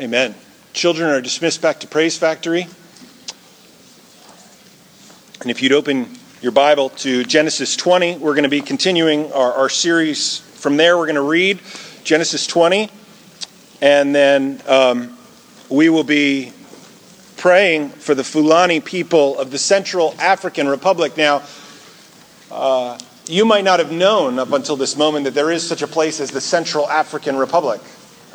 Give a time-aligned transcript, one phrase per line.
[0.00, 0.34] Amen.
[0.72, 2.66] Children are dismissed back to Praise Factory.
[5.40, 6.08] And if you'd open
[6.42, 10.98] your Bible to Genesis 20, we're going to be continuing our, our series from there.
[10.98, 11.60] We're going to read
[12.02, 12.90] Genesis 20,
[13.80, 15.16] and then um,
[15.70, 16.52] we will be
[17.36, 21.16] praying for the Fulani people of the Central African Republic.
[21.16, 21.42] Now,
[22.50, 22.98] uh,
[23.28, 26.18] you might not have known up until this moment that there is such a place
[26.18, 27.80] as the Central African Republic.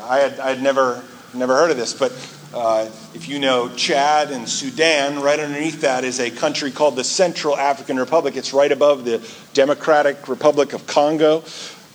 [0.02, 2.11] I had, I had never never heard of this, but
[2.54, 7.04] uh, if you know Chad and Sudan, right underneath that is a country called the
[7.04, 8.36] Central African Republic.
[8.36, 9.21] It's right above the
[9.54, 11.43] Democratic Republic of Congo.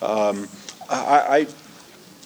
[0.01, 0.49] Um,
[0.89, 1.47] I,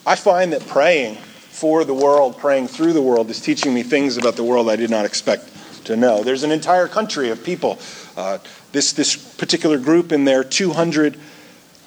[0.05, 3.83] I, I find that praying for the world, praying through the world, is teaching me
[3.83, 6.23] things about the world I did not expect to know.
[6.23, 7.79] There's an entire country of people.
[8.17, 8.39] Uh,
[8.73, 11.19] this, this particular group in there, 200,000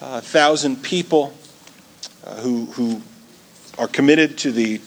[0.02, 1.34] uh, people
[2.26, 3.02] uh, who, who
[3.78, 4.82] are committed to the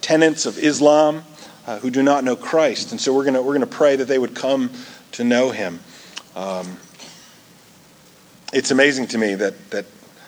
[0.00, 1.24] tenets of Islam
[1.66, 2.90] uh, who do not know Christ.
[2.90, 4.70] And so we're going we're to pray that they would come
[5.12, 5.80] to know him.
[6.34, 6.78] Um,
[8.52, 9.86] it's amazing to me that, that,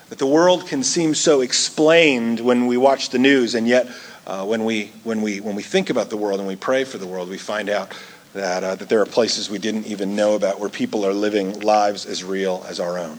[0.08, 3.88] that the world can seem so explained when we watch the news, and yet
[4.26, 6.98] uh, when, we, when, we, when we think about the world and we pray for
[6.98, 7.92] the world, we find out
[8.34, 11.60] that, uh, that there are places we didn't even know about where people are living
[11.60, 13.18] lives as real as our own.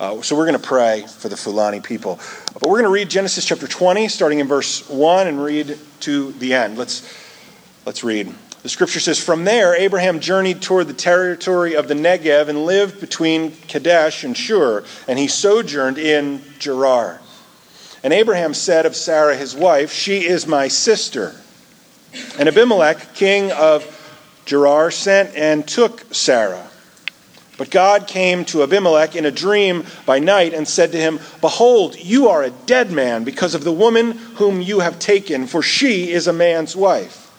[0.00, 2.20] Uh, so we're going to pray for the Fulani people.
[2.52, 6.30] But we're going to read Genesis chapter 20, starting in verse 1, and read to
[6.32, 6.78] the end.
[6.78, 7.02] Let's,
[7.84, 8.32] let's read.
[8.62, 13.00] The scripture says From there, Abraham journeyed toward the territory of the Negev and lived
[13.00, 17.20] between Kadesh and Shur, and he sojourned in Gerar.
[18.04, 21.34] And Abraham said of Sarah his wife, She is my sister.
[22.38, 23.84] And Abimelech, king of
[24.44, 26.67] Gerar, sent and took Sarah.
[27.58, 31.98] But God came to Abimelech in a dream by night and said to him, Behold,
[31.98, 36.12] you are a dead man because of the woman whom you have taken, for she
[36.12, 37.30] is a man's wife.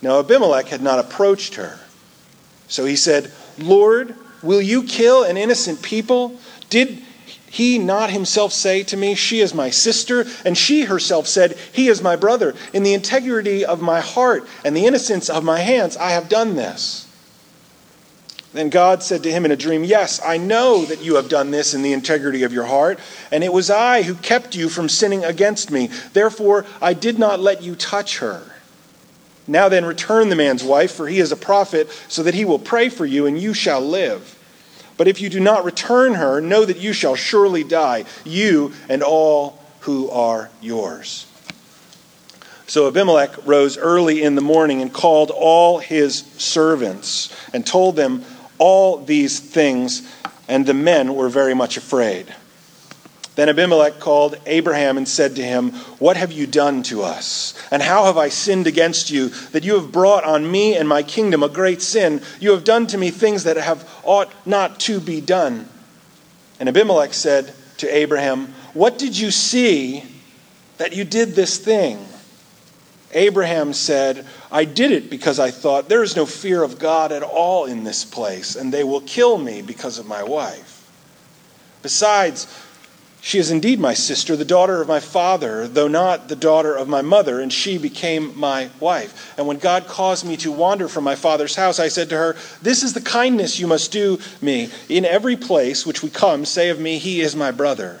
[0.00, 1.80] Now Abimelech had not approached her.
[2.68, 6.38] So he said, Lord, will you kill an innocent people?
[6.70, 7.02] Did
[7.50, 10.24] he not himself say to me, She is my sister?
[10.44, 12.54] And she herself said, He is my brother.
[12.72, 16.54] In the integrity of my heart and the innocence of my hands, I have done
[16.54, 17.08] this.
[18.52, 21.50] Then God said to him in a dream, Yes, I know that you have done
[21.50, 22.98] this in the integrity of your heart,
[23.30, 25.88] and it was I who kept you from sinning against me.
[26.12, 28.42] Therefore, I did not let you touch her.
[29.46, 32.58] Now then, return the man's wife, for he is a prophet, so that he will
[32.58, 34.38] pray for you, and you shall live.
[34.98, 39.02] But if you do not return her, know that you shall surely die, you and
[39.02, 41.26] all who are yours.
[42.72, 48.24] So Abimelech rose early in the morning and called all his servants and told them
[48.58, 50.02] all these things,
[50.48, 52.34] and the men were very much afraid.
[53.34, 57.54] Then Abimelech called Abraham and said to him, What have you done to us?
[57.70, 61.02] And how have I sinned against you, that you have brought on me and my
[61.02, 62.20] kingdom a great sin?
[62.40, 65.66] You have done to me things that have ought not to be done.
[66.60, 70.04] And Abimelech said to Abraham, What did you see
[70.76, 72.06] that you did this thing?
[73.12, 77.22] Abraham said, I did it because I thought there is no fear of God at
[77.22, 80.88] all in this place, and they will kill me because of my wife.
[81.82, 82.46] Besides,
[83.24, 86.88] she is indeed my sister, the daughter of my father, though not the daughter of
[86.88, 89.32] my mother, and she became my wife.
[89.38, 92.36] And when God caused me to wander from my father's house, I said to her,
[92.62, 94.70] This is the kindness you must do me.
[94.88, 98.00] In every place which we come, say of me, He is my brother.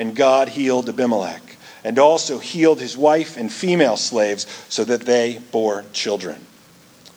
[0.00, 5.42] and God healed Abimelech, and also healed his wife and female slaves, so that they
[5.52, 6.46] bore children.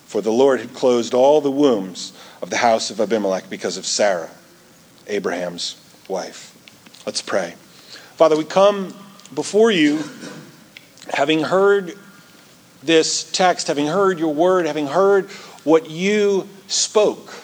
[0.04, 3.86] For the Lord had closed all the wombs of the house of Abimelech because of
[3.86, 4.28] Sarah,
[5.06, 5.76] Abraham's
[6.08, 6.54] wife.
[7.06, 7.54] Let's pray.
[8.16, 8.94] Father, we come
[9.34, 10.04] before you
[11.10, 11.96] having heard
[12.82, 15.30] this text, having heard your word, having heard
[15.64, 17.43] what you spoke.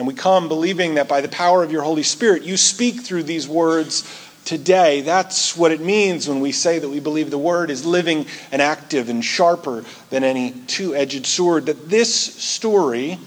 [0.00, 3.24] And we come believing that by the power of your Holy Spirit, you speak through
[3.24, 4.10] these words
[4.46, 5.02] today.
[5.02, 8.62] That's what it means when we say that we believe the word is living and
[8.62, 11.66] active and sharper than any two edged sword.
[11.66, 13.18] That this story,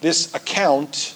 [0.00, 1.14] this account,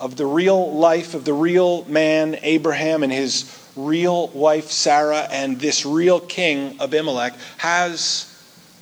[0.00, 5.60] of the real life of the real man, Abraham, and his real wife, Sarah, and
[5.60, 8.34] this real king, Abimelech, has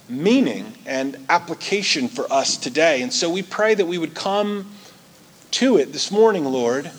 [0.09, 3.03] meaning and application for us today.
[3.03, 4.71] And so we pray that we would come
[5.53, 6.91] to it this morning, Lord,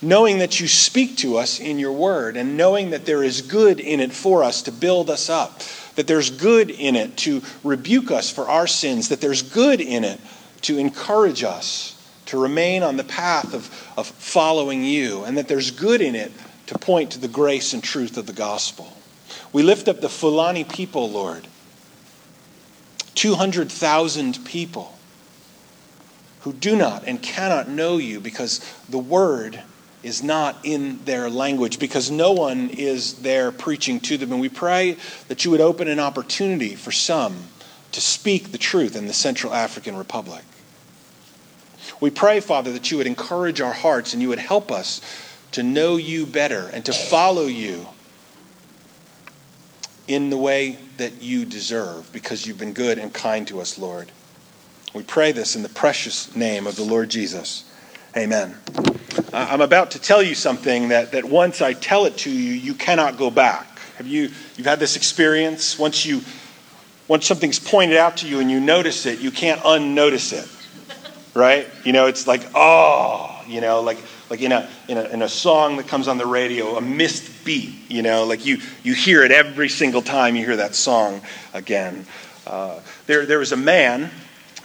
[0.00, 3.80] knowing that you speak to us in your word and knowing that there is good
[3.80, 5.60] in it for us to build us up,
[5.94, 10.04] that there's good in it to rebuke us for our sins, that there's good in
[10.04, 10.20] it
[10.62, 15.70] to encourage us to remain on the path of, of following you, and that there's
[15.70, 16.32] good in it
[16.66, 18.96] to point to the grace and truth of the gospel.
[19.52, 21.46] We lift up the Fulani people, Lord.
[23.14, 24.98] 200,000 people
[26.42, 29.62] who do not and cannot know you because the word
[30.02, 34.32] is not in their language, because no one is there preaching to them.
[34.32, 34.96] And we pray
[35.28, 37.36] that you would open an opportunity for some
[37.92, 40.42] to speak the truth in the Central African Republic.
[42.00, 45.00] We pray, Father, that you would encourage our hearts and you would help us
[45.52, 47.86] to know you better and to follow you
[50.08, 54.10] in the way that you deserve because you've been good and kind to us, Lord.
[54.94, 57.64] We pray this in the precious name of the Lord Jesus.
[58.16, 58.54] Amen.
[59.32, 62.74] I'm about to tell you something that, that once I tell it to you, you
[62.74, 63.78] cannot go back.
[63.96, 65.78] Have you you've had this experience?
[65.78, 66.20] Once you
[67.08, 70.48] once something's pointed out to you and you notice it, you can't unnotice it.
[71.34, 71.68] Right?
[71.84, 73.98] You know, it's like, oh, you know, like
[74.32, 77.44] like in a, in a, in a song that comes on the radio, a missed
[77.44, 81.20] beat, you know, like you, you hear it every single time you hear that song
[81.52, 82.06] again.
[82.46, 84.10] Uh, there, there was a man,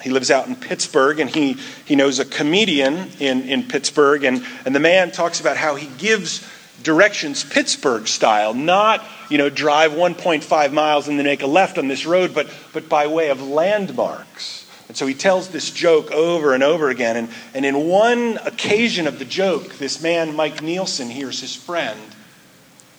[0.01, 4.45] he lives out in Pittsburgh, and he, he knows a comedian in, in Pittsburgh, and,
[4.65, 6.47] and the man talks about how he gives
[6.83, 11.87] directions Pittsburgh style, not, you know, drive 1.5 miles and then make a left on
[11.87, 14.65] this road, but, but by way of landmarks.
[14.87, 17.17] And so he tells this joke over and over again.
[17.17, 21.99] And, and in one occasion of the joke, this man, Mike Nielsen, hears his friend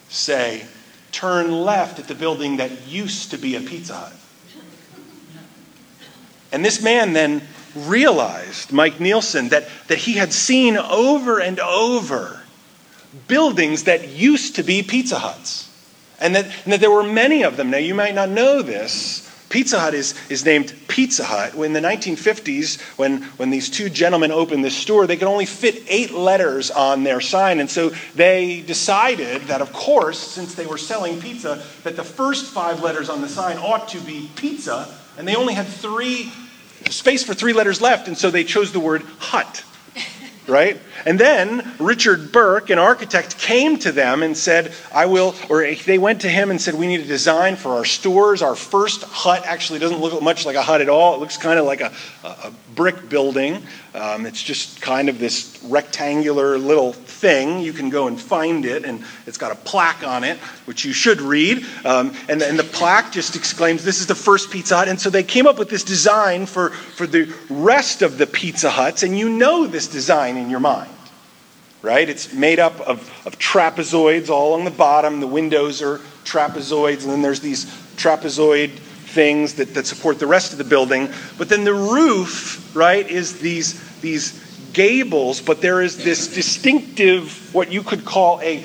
[0.09, 0.67] say,
[1.11, 4.13] Turn left at the building that used to be a Pizza Hut.
[6.53, 7.43] And this man then
[7.75, 12.41] realized, Mike Nielsen, that, that he had seen over and over
[13.27, 15.65] buildings that used to be Pizza Huts.
[16.21, 17.71] And that, and that there were many of them.
[17.71, 21.55] Now, you might not know this, Pizza Hut is, is named Pizza Hut.
[21.55, 25.83] In the 1950s, when, when these two gentlemen opened this store, they could only fit
[25.89, 27.61] eight letters on their sign.
[27.61, 32.53] And so they decided that, of course, since they were selling pizza, that the first
[32.53, 34.98] five letters on the sign ought to be pizza.
[35.19, 36.33] And they only had three
[36.89, 38.09] space for three letters left.
[38.09, 39.65] And so they chose the word hut
[40.49, 40.81] right?
[41.05, 45.99] And then Richard Burke, an architect, came to them and said, I will, or they
[45.99, 48.43] went to him and said, We need a design for our stores.
[48.43, 51.15] Our first hut actually doesn't look much like a hut at all.
[51.15, 51.93] It looks kind of like a,
[52.25, 53.63] a brick building.
[53.95, 57.61] Um, it's just kind of this rectangular little thing.
[57.61, 60.93] You can go and find it, and it's got a plaque on it, which you
[60.93, 61.65] should read.
[61.85, 64.89] Um, and, and the plaque just exclaims, This is the first Pizza Hut.
[64.89, 68.71] And so they came up with this design for, for the rest of the Pizza
[68.71, 70.91] Huts, and you know this design in your mind.
[71.81, 72.09] Right?
[72.09, 75.21] It's made up of, of trapezoids all along the bottom.
[75.21, 80.53] The windows are trapezoids, and then there's these trapezoid things that, that support the rest
[80.53, 81.09] of the building.
[81.39, 84.33] But then the roof, right, is these, these
[84.73, 88.65] gables, but there is this distinctive, what you could call a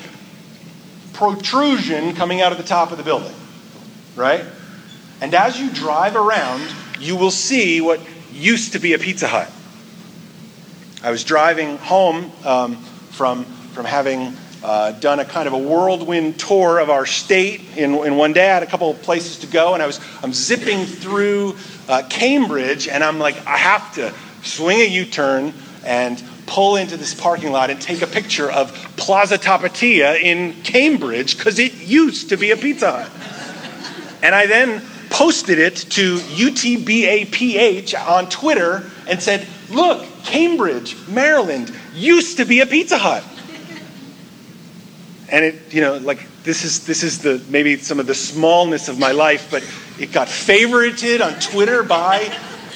[1.12, 3.34] protrusion coming out of the top of the building,
[4.16, 4.44] right?
[5.20, 6.62] And as you drive around,
[6.98, 8.00] you will see what
[8.32, 9.50] used to be a Pizza Hut.
[11.04, 12.76] I was driving home um,
[13.10, 17.92] from, from having uh, done a kind of a whirlwind tour of our state in,
[17.96, 18.48] in one day.
[18.48, 21.56] I had a couple of places to go, and I was I'm zipping through
[21.90, 25.52] uh, Cambridge, and I'm like, I have to swing a U-turn
[25.84, 31.36] and pull into this parking lot and take a picture of Plaza Tapatia in Cambridge
[31.36, 34.20] because it used to be a Pizza Hut.
[34.22, 34.80] And I then
[35.10, 42.66] posted it to UTBAPH on Twitter and said, Look, Cambridge, Maryland used to be a
[42.66, 43.24] Pizza Hut.
[45.28, 48.88] And it, you know, like this is this is the maybe some of the smallness
[48.88, 49.62] of my life, but
[49.98, 52.20] it got favorited on Twitter by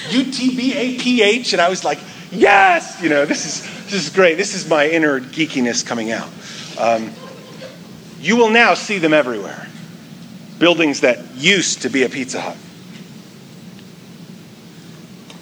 [0.09, 1.99] UTBAPH, and I was like,
[2.31, 4.37] yes, you know, this is this is great.
[4.37, 6.29] This is my inner geekiness coming out.
[6.79, 7.13] Um,
[8.21, 9.67] you will now see them everywhere.
[10.59, 12.57] Buildings that used to be a Pizza Hut.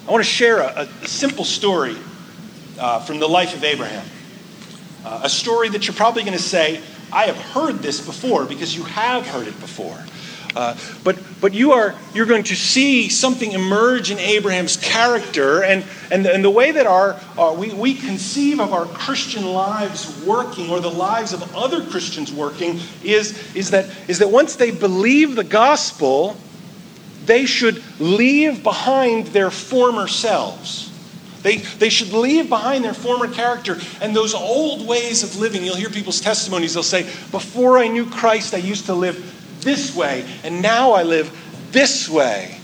[0.07, 1.97] I want to share a, a simple story
[2.79, 4.05] uh, from the life of Abraham.
[5.03, 8.73] Uh, a story that you're probably going to say, I have heard this before because
[8.73, 10.01] you have heard it before.
[10.55, 15.85] Uh, but but you are you're going to see something emerge in Abraham's character, and
[16.09, 20.23] and the, and the way that our, our we, we conceive of our Christian lives
[20.25, 24.71] working, or the lives of other Christians working, is is that is that once they
[24.71, 26.37] believe the gospel,
[27.27, 30.91] they should leave behind their former selves.
[31.43, 35.63] They, they should leave behind their former character and those old ways of living.
[35.63, 36.73] You'll hear people's testimonies.
[36.73, 41.03] They'll say, Before I knew Christ, I used to live this way, and now I
[41.03, 41.31] live
[41.71, 42.59] this way.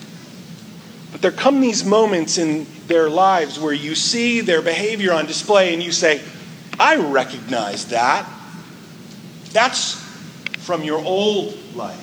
[1.12, 5.74] But there come these moments in their lives where you see their behavior on display
[5.74, 6.22] and you say,
[6.79, 8.27] I recognize that.
[9.51, 9.93] That's
[10.65, 12.02] from your old life.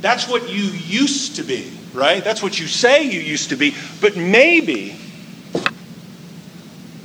[0.00, 2.22] That's what you used to be, right?
[2.24, 3.74] That's what you say you used to be.
[4.00, 4.96] But maybe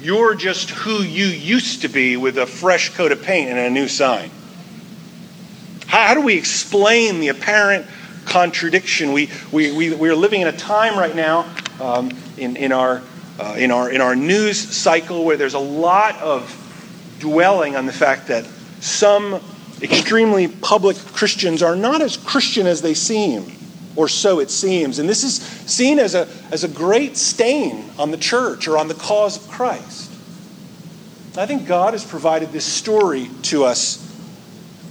[0.02, 3.70] you're just who you used to be with a fresh coat of paint and a
[3.70, 4.30] new sign.
[5.88, 7.86] How, do we explain the apparent
[8.26, 9.14] contradiction?
[9.14, 13.02] We, we, we, we are living in a time right now um, in, in, our,
[13.40, 16.62] uh, in, our, in our news cycle where there's a lot of
[17.20, 18.46] dwelling on the fact that
[18.80, 19.42] some
[19.82, 23.52] extremely public Christians are not as Christian as they seem
[23.96, 25.00] or so it seems.
[25.00, 28.88] And this is seen as a, as a great stain on the church or on
[28.88, 30.12] the cause of Christ.
[31.38, 34.02] I think God has provided this story to us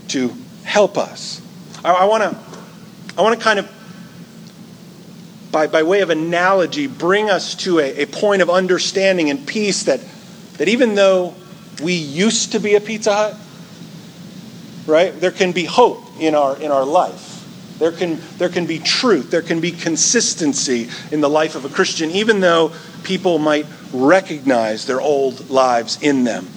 [0.09, 1.41] to help us.
[1.85, 2.39] I, want to
[3.17, 3.71] I want to kind of,
[5.51, 9.85] by, by way of analogy, bring us to a, a point of understanding and peace
[9.85, 10.01] that,
[10.59, 11.35] that even though
[11.83, 13.37] we used to be a Pizza Hut,
[14.87, 17.31] right, there can be hope in our, in our life.
[17.79, 21.69] There can, there can be truth, there can be consistency in the life of a
[21.69, 22.73] Christian, even though
[23.03, 26.49] people might recognize their old lives in them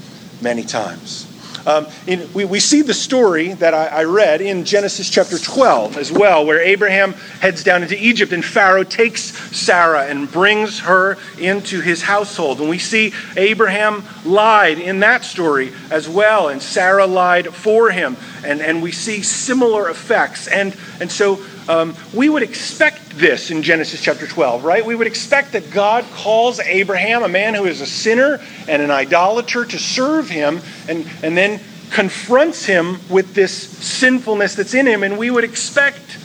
[0.41, 1.25] many times.
[1.67, 5.97] Um, in, we, we see the story that I, I read in Genesis chapter 12
[5.97, 9.21] as well, where Abraham heads down into Egypt and Pharaoh takes
[9.55, 12.61] Sarah and brings her into his household.
[12.61, 18.15] And we see Abraham lied in that story as well, and Sarah lied for him.
[18.45, 20.47] And, and we see similar effects.
[20.47, 24.85] And, and so um, we would expect this in Genesis chapter 12, right?
[24.85, 28.91] We would expect that God calls Abraham, a man who is a sinner and an
[28.91, 31.59] idolater, to serve him and, and then
[31.91, 35.03] confronts him with this sinfulness that's in him.
[35.03, 36.17] And we would expect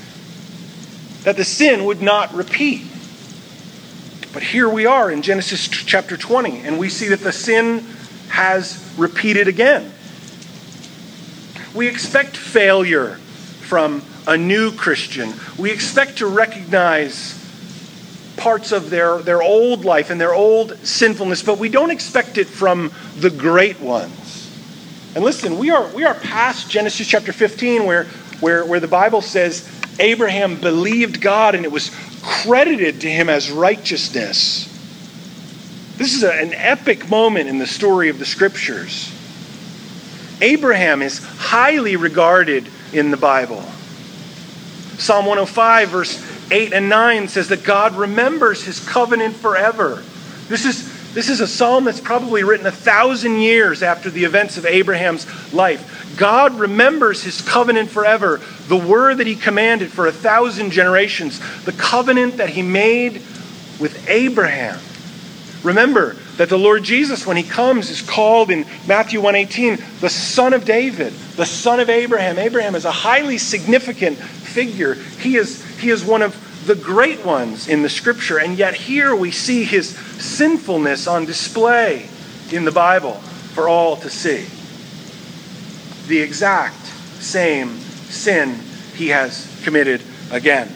[1.25, 2.87] that the sin would not repeat.
[4.33, 7.81] But here we are in Genesis chapter 20, and we see that the sin
[8.29, 9.93] has repeated again.
[11.75, 13.17] We expect failure
[13.61, 15.35] from a new Christian.
[15.59, 17.38] We expect to recognize
[18.37, 22.47] parts of their, their old life and their old sinfulness, but we don't expect it
[22.47, 24.50] from the great ones.
[25.14, 28.05] And listen, we are, we are past Genesis chapter 15, where,
[28.41, 29.69] where, where the Bible says
[30.00, 31.91] Abraham believed God and it was
[32.23, 34.69] credited to him as righteousness.
[35.99, 39.12] This is a, an epic moment in the story of the scriptures.
[40.41, 43.64] Abraham is highly regarded in the Bible.
[45.02, 50.00] Psalm 105, verse 8 and 9 says that God remembers his covenant forever.
[50.47, 54.59] This is, this is a psalm that's probably written a thousand years after the events
[54.59, 56.14] of Abraham's life.
[56.16, 61.73] God remembers his covenant forever, the word that he commanded for a thousand generations, the
[61.73, 63.14] covenant that he made
[63.80, 64.78] with Abraham.
[65.64, 70.52] Remember that the Lord Jesus, when he comes, is called in Matthew 118 the son
[70.52, 72.38] of David, the son of Abraham.
[72.38, 74.18] Abraham is a highly significant
[74.52, 74.94] figure.
[74.94, 79.16] He is, he is one of the great ones in the scripture, and yet here
[79.16, 82.09] we see his sinfulness on display
[82.52, 83.14] in the Bible
[83.54, 84.47] for all to see.
[86.09, 86.85] The exact
[87.21, 87.78] same
[88.09, 88.59] sin
[88.94, 90.71] he has committed again.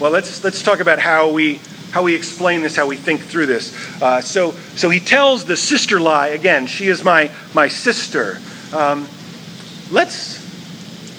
[0.00, 3.46] Well, let's, let's talk about how we, how we explain this, how we think through
[3.46, 4.02] this.
[4.02, 6.66] Uh, so, so he tells the sister lie again.
[6.66, 8.38] She is my, my sister.
[8.72, 9.08] Um,
[9.90, 10.42] let's,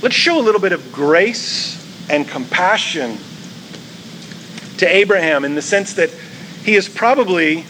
[0.03, 1.74] let's show a little bit of grace
[2.09, 3.17] and compassion
[4.77, 6.09] to Abraham in the sense that
[6.63, 7.65] he is probably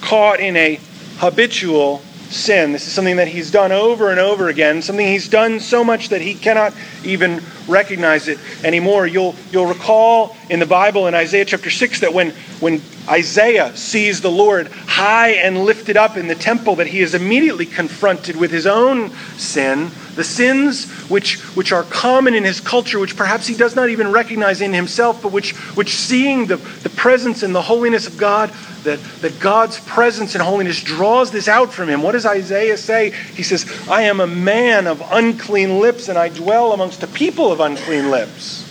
[0.00, 0.80] caught in a
[1.18, 2.72] habitual sin.
[2.72, 6.08] This is something that he's done over and over again, something he's done so much
[6.10, 9.06] that he cannot even recognize it anymore.
[9.06, 14.20] You'll, you'll recall in the Bible in Isaiah chapter 6 that when, when Isaiah sees
[14.20, 18.50] the Lord high and lifted up in the temple, that he is immediately confronted with
[18.50, 23.56] his own sin, the sins which, which are common in his culture, which perhaps he
[23.56, 27.62] does not even recognize in himself, but which, which seeing the, the presence and the
[27.62, 28.50] holiness of God,
[28.84, 32.02] that, that God's presence and holiness draws this out from him.
[32.02, 33.10] What does Isaiah say?
[33.10, 37.50] He says, I am a man of unclean lips, and I dwell amongst a people
[37.50, 38.65] of unclean lips.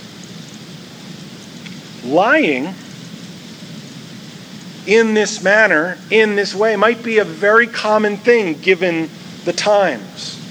[2.06, 2.74] Lying
[4.88, 9.10] in this manner, in this way, might be a very common thing given
[9.46, 10.42] the times.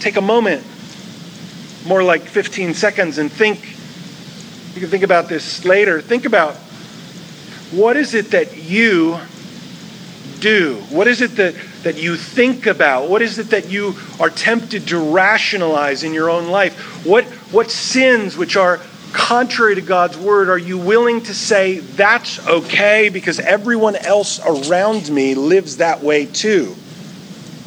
[0.00, 0.64] Take a moment,
[1.86, 3.76] more like 15 seconds, and think.
[4.74, 6.00] You can think about this later.
[6.00, 6.54] Think about
[7.72, 9.18] what is it that you
[10.40, 10.76] do?
[10.90, 13.08] What is it that, that you think about?
[13.08, 17.06] What is it that you are tempted to rationalize in your own life?
[17.06, 18.80] What, what sins which are
[19.12, 25.10] contrary to God's word are you willing to say that's okay because everyone else around
[25.10, 26.74] me lives that way too?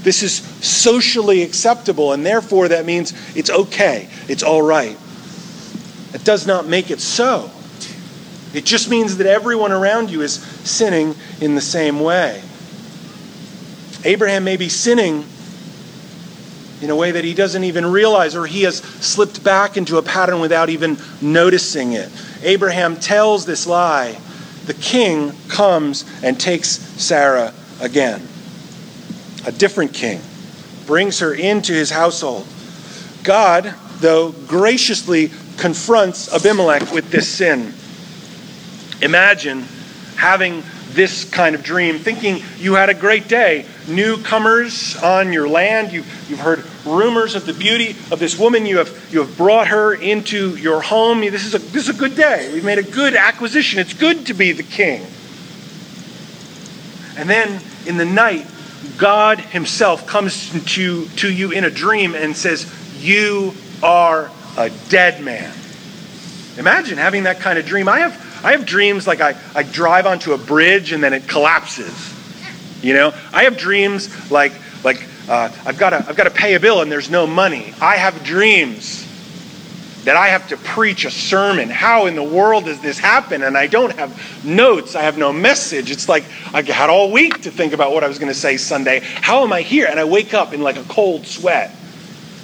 [0.03, 0.33] This is
[0.65, 4.97] socially acceptable, and therefore that means it's okay, it's all right.
[6.13, 7.51] It does not make it so.
[8.53, 12.41] It just means that everyone around you is sinning in the same way.
[14.03, 15.25] Abraham may be sinning
[16.81, 20.01] in a way that he doesn't even realize, or he has slipped back into a
[20.01, 22.09] pattern without even noticing it.
[22.41, 24.17] Abraham tells this lie.
[24.65, 28.27] The king comes and takes Sarah again.
[29.45, 30.21] A different king
[30.85, 32.47] brings her into his household.
[33.23, 37.73] God, though, graciously confronts Abimelech with this sin.
[39.01, 39.65] Imagine
[40.15, 43.65] having this kind of dream, thinking you had a great day.
[43.87, 48.65] Newcomers on your land, you've, you've heard rumors of the beauty of this woman.
[48.65, 51.21] You have, you have brought her into your home.
[51.21, 52.51] This is, a, this is a good day.
[52.53, 53.79] We've made a good acquisition.
[53.79, 55.05] It's good to be the king.
[57.17, 58.47] And then in the night,
[58.97, 65.23] God Himself comes to, to you in a dream and says, You are a dead
[65.23, 65.53] man.
[66.57, 67.87] Imagine having that kind of dream.
[67.87, 71.27] I have I have dreams like I, I drive onto a bridge and then it
[71.27, 72.10] collapses.
[72.81, 76.55] You know, I have dreams like like uh, I've got to I've got to pay
[76.55, 77.73] a bill and there's no money.
[77.79, 79.07] I have dreams
[80.03, 81.69] that I have to preach a sermon.
[81.69, 83.43] How in the world does this happen?
[83.43, 84.95] And I don't have notes.
[84.95, 85.91] I have no message.
[85.91, 86.23] It's like
[86.53, 89.01] I had all week to think about what I was going to say Sunday.
[89.03, 89.87] How am I here?
[89.87, 91.75] And I wake up in like a cold sweat.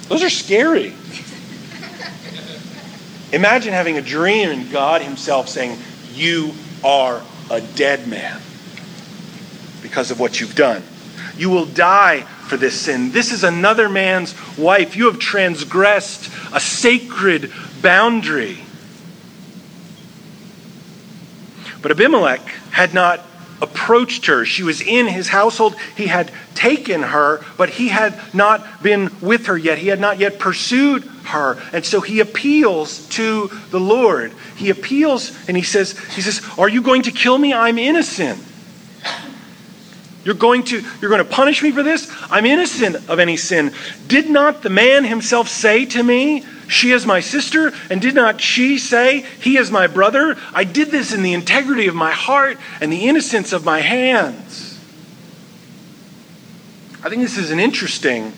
[0.08, 0.94] Those are scary.
[3.32, 5.78] Imagine having a dream and God Himself saying,
[6.12, 6.52] You
[6.84, 7.20] are
[7.50, 8.40] a dead man
[9.88, 10.82] because of what you've done.
[11.36, 13.10] You will die for this sin.
[13.12, 14.96] This is another man's wife.
[14.96, 18.58] You have transgressed a sacred boundary.
[21.80, 23.20] But Abimelech had not
[23.60, 24.44] approached her.
[24.44, 25.76] She was in his household.
[25.96, 29.78] He had taken her, but he had not been with her yet.
[29.78, 31.56] He had not yet pursued her.
[31.72, 34.32] And so he appeals to the Lord.
[34.56, 37.52] He appeals and he says, he says, "Are you going to kill me?
[37.52, 38.42] I'm innocent."
[40.24, 42.12] You're going to you're going to punish me for this?
[42.30, 43.72] I'm innocent of any sin.
[44.06, 48.40] Did not the man himself say to me, she is my sister, and did not
[48.40, 50.36] she say, He is my brother?
[50.52, 54.78] I did this in the integrity of my heart and the innocence of my hands.
[57.02, 58.32] I think this is an interesting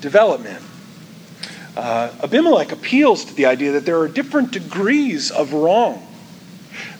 [0.00, 0.62] development.
[1.76, 6.06] Uh, Abimelech appeals to the idea that there are different degrees of wrong.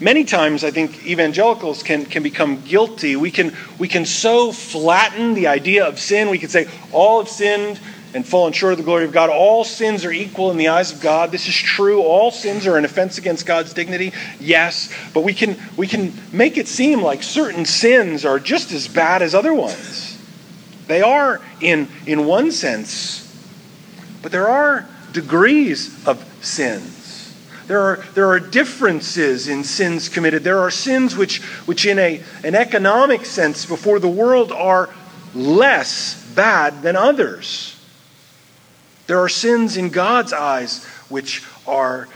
[0.00, 3.16] Many times, I think evangelicals can, can become guilty.
[3.16, 6.30] We can, we can so flatten the idea of sin.
[6.30, 7.78] We can say, all have sinned
[8.14, 9.28] and fallen short of the glory of God.
[9.28, 11.32] All sins are equal in the eyes of God.
[11.32, 12.00] This is true.
[12.02, 14.12] All sins are an offense against God's dignity.
[14.40, 18.86] Yes, but we can, we can make it seem like certain sins are just as
[18.88, 20.18] bad as other ones.
[20.86, 23.20] They are in, in one sense,
[24.22, 26.82] but there are degrees of sin.
[27.66, 30.44] There are, there are differences in sins committed.
[30.44, 34.90] There are sins which, which in a, an economic sense, before the world, are
[35.34, 37.76] less bad than others.
[39.06, 42.08] There are sins in God's eyes which are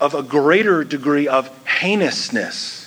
[0.00, 2.83] of a greater degree of heinousness.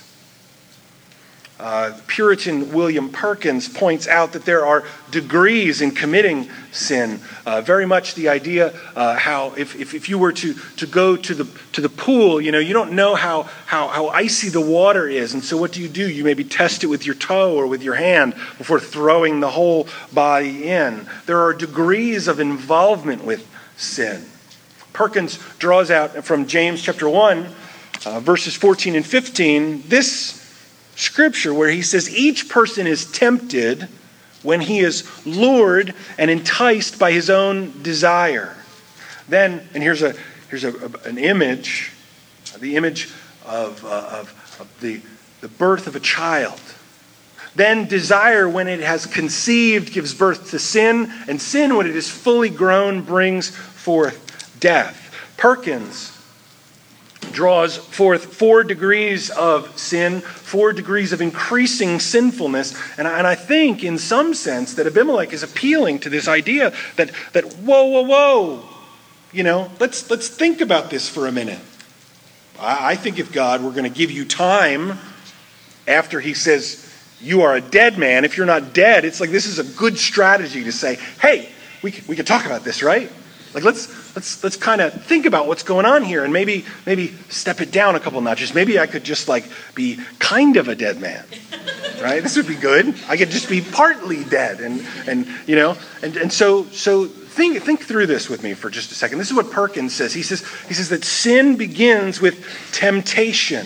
[1.59, 7.19] Uh, Puritan William Perkins points out that there are degrees in committing sin.
[7.47, 11.17] Uh, very much the idea uh, how if, if, if, you were to, to go
[11.17, 14.61] to the, to the pool, you know, you don't know how, how, how icy the
[14.61, 15.33] water is.
[15.33, 16.07] And so what do you do?
[16.07, 19.87] You maybe test it with your toe or with your hand before throwing the whole
[20.13, 21.07] body in.
[21.25, 24.23] There are degrees of involvement with sin.
[24.93, 27.47] Perkins draws out from James chapter 1,
[28.05, 30.46] uh, verses 14 and 15, this
[30.97, 33.87] scripture where he says each person is tempted
[34.43, 38.55] when he is lured and enticed by his own desire.
[39.29, 40.13] Then, and here's a
[40.49, 40.73] here's a,
[41.05, 41.91] an image,
[42.59, 43.09] the image
[43.45, 45.01] of, uh, of, of the,
[45.41, 46.59] the birth of a child.
[47.55, 52.09] Then desire, when it has conceived, gives birth to sin, and sin, when it is
[52.09, 55.03] fully grown, brings forth death.
[55.37, 56.16] Perkins
[57.31, 62.75] draws forth four degrees of sin, four degrees of increasing sinfulness.
[62.97, 66.73] And I, and I think, in some sense, that Abimelech is appealing to this idea
[66.95, 68.69] that, that whoa, whoa, whoa,
[69.31, 71.59] you know, let's, let's think about this for a minute.
[72.59, 74.97] I, I think if God were going to give you time
[75.87, 76.83] after he says,
[77.19, 78.25] you are a dead man.
[78.25, 81.49] If you're not dead, it's like this is a good strategy to say, hey,
[81.81, 83.11] we can, we can talk about this, right?
[83.53, 87.09] Like let's let's let's kind of think about what's going on here and maybe maybe
[87.29, 88.53] step it down a couple notches.
[88.53, 91.23] Maybe I could just like be kind of a dead man.
[91.99, 92.21] Right?
[92.21, 92.93] This would be good.
[93.09, 97.07] I could just be partly dead and and you know, and and so so
[97.37, 99.17] think think through this with me for just a second.
[99.17, 100.13] This is what Perkins says.
[100.13, 103.65] He says he says that sin begins with temptation.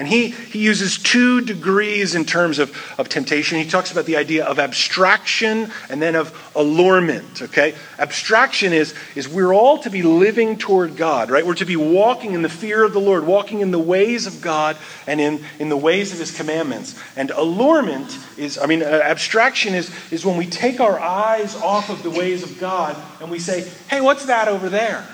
[0.00, 3.58] And he, he uses two degrees in terms of, of temptation.
[3.58, 7.74] He talks about the idea of abstraction and then of allurement, okay?
[7.98, 11.44] Abstraction is, is we're all to be living toward God, right?
[11.44, 14.40] We're to be walking in the fear of the Lord, walking in the ways of
[14.40, 16.98] God and in, in the ways of his commandments.
[17.14, 21.90] And allurement is, I mean, uh, abstraction is, is when we take our eyes off
[21.90, 25.06] of the ways of God and we say, hey, what's that over there?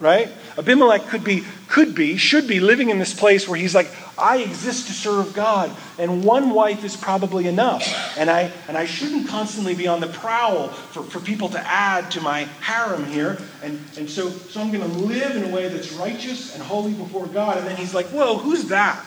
[0.00, 0.28] Right?
[0.56, 4.38] Abimelech could be, could be, should be living in this place where he's like, I
[4.38, 7.84] exist to serve God, and one wife is probably enough.
[8.16, 12.10] And I, and I shouldn't constantly be on the prowl for, for people to add
[12.12, 13.38] to my harem here.
[13.62, 16.92] And, and so, so I'm going to live in a way that's righteous and holy
[16.92, 17.58] before God.
[17.58, 19.04] And then he's like, whoa, who's that?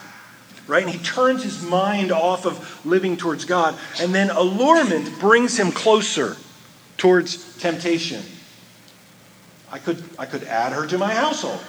[0.66, 0.84] Right?
[0.84, 3.76] And he turns his mind off of living towards God.
[4.00, 6.36] And then allurement brings him closer
[6.96, 8.22] towards temptation.
[9.72, 11.60] I could, I could add her to my household,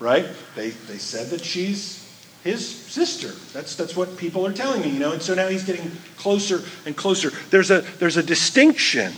[0.00, 0.26] right?
[0.56, 2.04] They, they said that she's
[2.42, 3.28] his sister.
[3.52, 5.12] That's, that's what people are telling me, you know?
[5.12, 7.30] And so now he's getting closer and closer.
[7.50, 9.12] There's a, there's a distinction.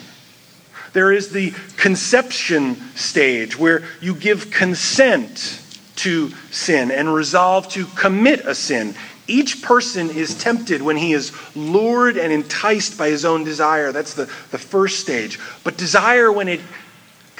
[0.92, 5.62] There is the conception stage where you give consent
[5.96, 8.94] to sin and resolve to commit a sin.
[9.26, 13.92] Each person is tempted when he is lured and enticed by his own desire.
[13.92, 15.38] That's the, the first stage.
[15.62, 16.60] But desire, when it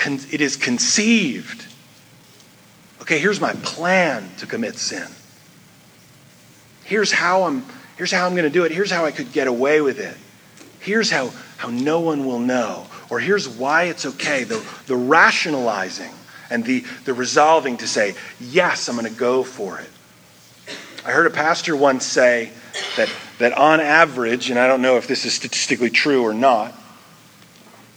[0.06, 1.66] it is conceived.
[3.02, 5.08] Okay, here's my plan to commit sin.
[6.84, 7.64] Here's how I'm
[7.96, 8.72] here's how I'm going to do it.
[8.72, 10.16] Here's how I could get away with it.
[10.80, 12.86] Here's how, how no one will know.
[13.10, 14.44] Or here's why it's okay.
[14.44, 16.10] The, the rationalizing
[16.48, 19.90] and the, the resolving to say, yes, I'm going to go for it.
[21.04, 22.50] I heard a pastor once say
[22.96, 26.74] that, that on average, and I don't know if this is statistically true or not,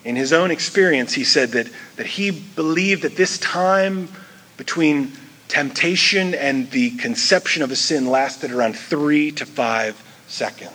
[0.06, 4.10] in his own experience, he said that, that he believed that this time
[4.58, 5.14] between
[5.48, 10.72] temptation and the conception of a sin lasted around three to five seconds.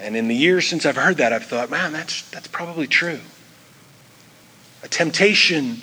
[0.00, 3.20] And in the years since I've heard that, I've thought, man, that's, that's probably true.
[4.82, 5.82] A temptation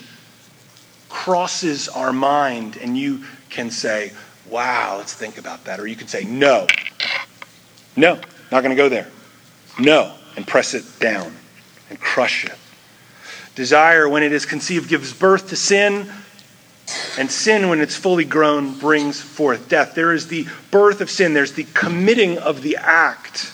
[1.08, 4.12] crosses our mind, and you can say,
[4.48, 5.80] wow, let's think about that.
[5.80, 6.66] Or you can say, no,
[7.96, 8.14] no,
[8.50, 9.10] not going to go there.
[9.78, 11.34] No, and press it down
[11.90, 12.54] and crush it.
[13.54, 16.10] Desire, when it is conceived, gives birth to sin,
[17.18, 19.94] and sin, when it's fully grown, brings forth death.
[19.94, 23.52] There is the birth of sin, there's the committing of the act.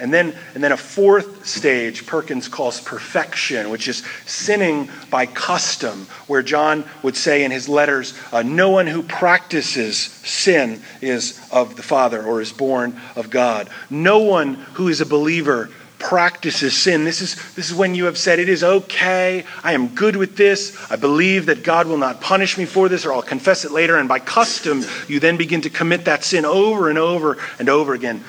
[0.00, 6.06] And then, and then a fourth stage, Perkins calls perfection, which is sinning by custom,
[6.26, 11.76] where John would say in his letters, uh, No one who practices sin is of
[11.76, 13.68] the Father or is born of God.
[13.90, 17.04] No one who is a believer practices sin.
[17.04, 19.44] This is, this is when you have said, It is okay.
[19.62, 20.74] I am good with this.
[20.90, 23.98] I believe that God will not punish me for this, or I'll confess it later.
[23.98, 27.92] And by custom, you then begin to commit that sin over and over and over
[27.92, 28.24] again.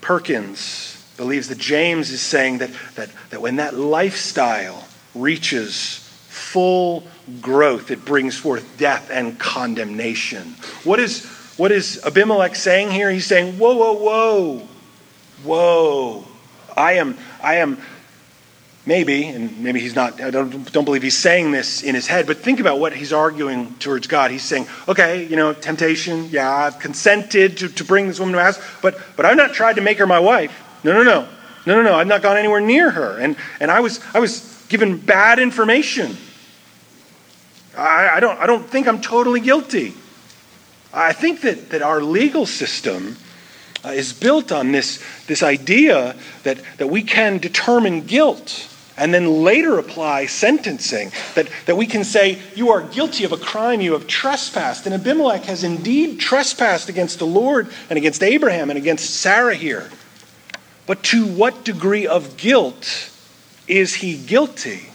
[0.00, 5.98] Perkins believes that James is saying that, that, that when that lifestyle reaches
[6.28, 7.04] full
[7.40, 10.54] growth, it brings forth death and condemnation.
[10.84, 13.10] What is, what is Abimelech saying here?
[13.10, 14.68] He's saying, Whoa, whoa, whoa,
[15.44, 16.24] whoa.
[16.76, 17.78] I am, I am,
[18.86, 22.26] maybe, and maybe he's not, I don't, don't believe he's saying this in his head,
[22.26, 24.30] but think about what he's arguing towards God.
[24.30, 28.38] He's saying, okay, you know, temptation, yeah, I've consented to, to bring this woman to
[28.38, 30.61] my house, but, but I've not tried to make her my wife.
[30.84, 31.28] No, no, no.
[31.64, 31.94] No, no, no.
[31.94, 33.18] I've not gone anywhere near her.
[33.18, 36.16] And, and I, was, I was given bad information.
[37.76, 39.94] I, I, don't, I don't think I'm totally guilty.
[40.92, 43.16] I think that, that our legal system
[43.84, 49.42] uh, is built on this, this idea that, that we can determine guilt and then
[49.42, 51.10] later apply sentencing.
[51.34, 54.86] That, that we can say, You are guilty of a crime, you have trespassed.
[54.86, 59.90] And Abimelech has indeed trespassed against the Lord and against Abraham and against Sarah here.
[60.86, 63.10] But to what degree of guilt
[63.68, 64.88] is he guilty?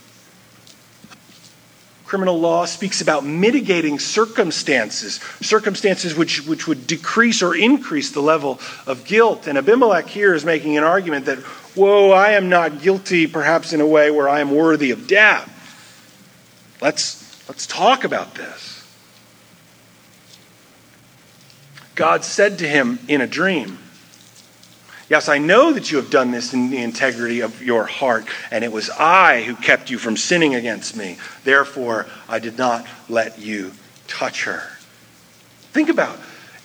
[2.06, 8.62] Criminal law speaks about mitigating circumstances, circumstances which, which would decrease or increase the level
[8.86, 9.46] of guilt.
[9.46, 11.40] And Abimelech here is making an argument that,
[11.76, 15.54] whoa, I am not guilty, perhaps in a way where I am worthy of death.
[16.82, 18.86] Let's, let's talk about this.
[21.96, 23.80] God said to him in a dream,
[25.10, 28.64] Yes, I know that you have done this in the integrity of your heart, and
[28.64, 31.18] it was I who kept you from sinning against me.
[31.46, 33.72] Therefore, I did not let you
[34.08, 34.64] touch her.
[35.72, 36.20] Think about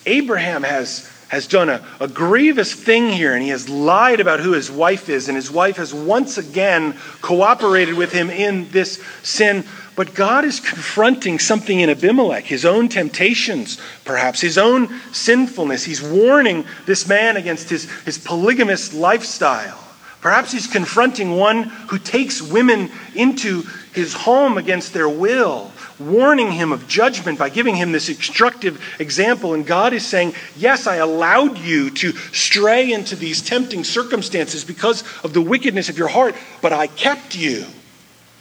[0.07, 4.53] Abraham has, has done a, a grievous thing here, and he has lied about who
[4.53, 9.65] his wife is, and his wife has once again cooperated with him in this sin
[9.95, 15.85] but God is confronting something in Abimelech, his own temptations, perhaps, his own sinfulness.
[15.85, 19.79] He's warning this man against his, his polygamous lifestyle.
[20.23, 25.72] Perhaps he's confronting one who takes women into his home against their will,
[26.11, 29.55] warning him of judgment by giving him this instructive example.
[29.55, 35.03] And God is saying, Yes, I allowed you to stray into these tempting circumstances because
[35.25, 37.65] of the wickedness of your heart, but I kept you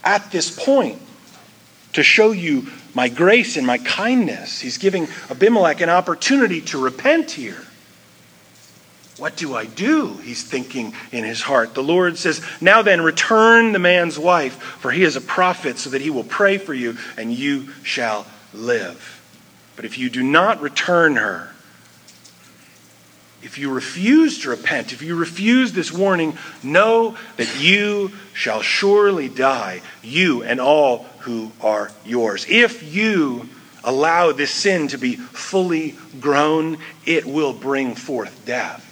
[0.03, 1.01] at this point
[1.93, 4.59] to show you my grace and my kindness.
[4.59, 7.65] He's giving Abimelech an opportunity to repent here.
[9.21, 10.15] What do I do?
[10.15, 11.75] He's thinking in his heart.
[11.75, 15.91] The Lord says, Now then, return the man's wife, for he is a prophet, so
[15.91, 19.21] that he will pray for you, and you shall live.
[19.75, 21.53] But if you do not return her,
[23.43, 29.29] if you refuse to repent, if you refuse this warning, know that you shall surely
[29.29, 32.47] die, you and all who are yours.
[32.49, 33.47] If you
[33.83, 38.87] allow this sin to be fully grown, it will bring forth death.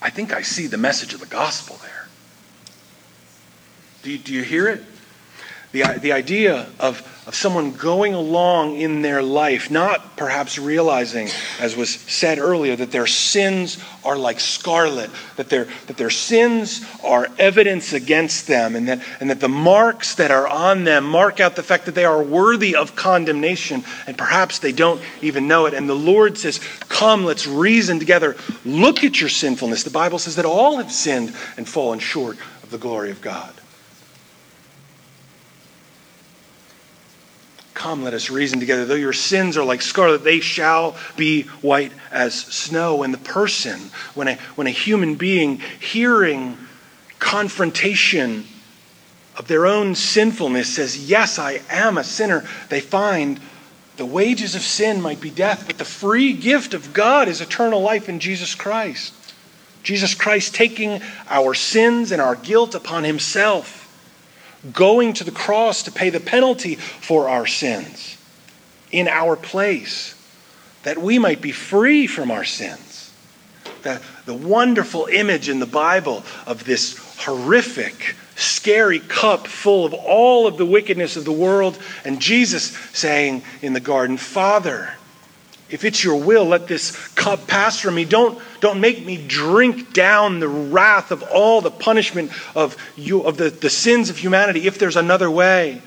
[0.00, 2.06] I think I see the message of the gospel there.
[4.02, 4.82] Do you, do you hear it?
[5.70, 11.28] The, the idea of, of someone going along in their life, not perhaps realizing,
[11.60, 16.86] as was said earlier, that their sins are like scarlet, that their, that their sins
[17.04, 21.38] are evidence against them, and that, and that the marks that are on them mark
[21.38, 25.66] out the fact that they are worthy of condemnation, and perhaps they don't even know
[25.66, 25.74] it.
[25.74, 28.36] And the Lord says, Come, let's reason together.
[28.64, 29.82] Look at your sinfulness.
[29.82, 33.52] The Bible says that all have sinned and fallen short of the glory of God.
[37.78, 38.84] Come, let us reason together.
[38.84, 43.04] Though your sins are like scarlet, they shall be white as snow.
[43.04, 43.78] And the person,
[44.14, 46.58] when a, when a human being hearing
[47.20, 48.44] confrontation
[49.36, 53.38] of their own sinfulness says, Yes, I am a sinner, they find
[53.96, 57.80] the wages of sin might be death, but the free gift of God is eternal
[57.80, 59.14] life in Jesus Christ.
[59.84, 63.77] Jesus Christ taking our sins and our guilt upon himself
[64.72, 68.16] going to the cross to pay the penalty for our sins
[68.90, 70.14] in our place,
[70.82, 73.12] that we might be free from our sins.
[73.82, 80.46] The, the wonderful image in the Bible of this horrific, scary cup full of all
[80.46, 84.94] of the wickedness of the world, and Jesus saying in the garden, Father,
[85.70, 88.04] if it's your will, let this cup pass from me.
[88.04, 93.36] Don't, don't make me drink down the wrath of all the punishment of, you, of
[93.36, 95.82] the, the sins of humanity if there's another way.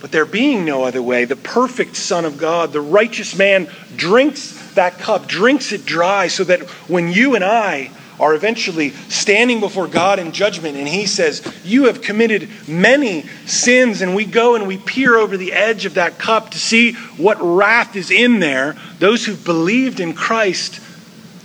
[0.00, 4.74] But there being no other way, the perfect Son of God, the righteous man, drinks
[4.74, 7.90] that cup, drinks it dry, so that when you and I
[8.20, 14.02] are eventually standing before God in judgment, and He says, You have committed many sins,
[14.02, 17.38] and we go and we peer over the edge of that cup to see what
[17.40, 18.76] wrath is in there.
[18.98, 20.80] Those who've believed in Christ,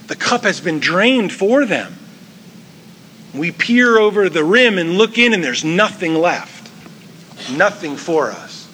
[0.08, 1.96] the cup has been drained for them.
[3.34, 6.72] We peer over the rim and look in, and there's nothing left,
[7.52, 8.68] nothing for us.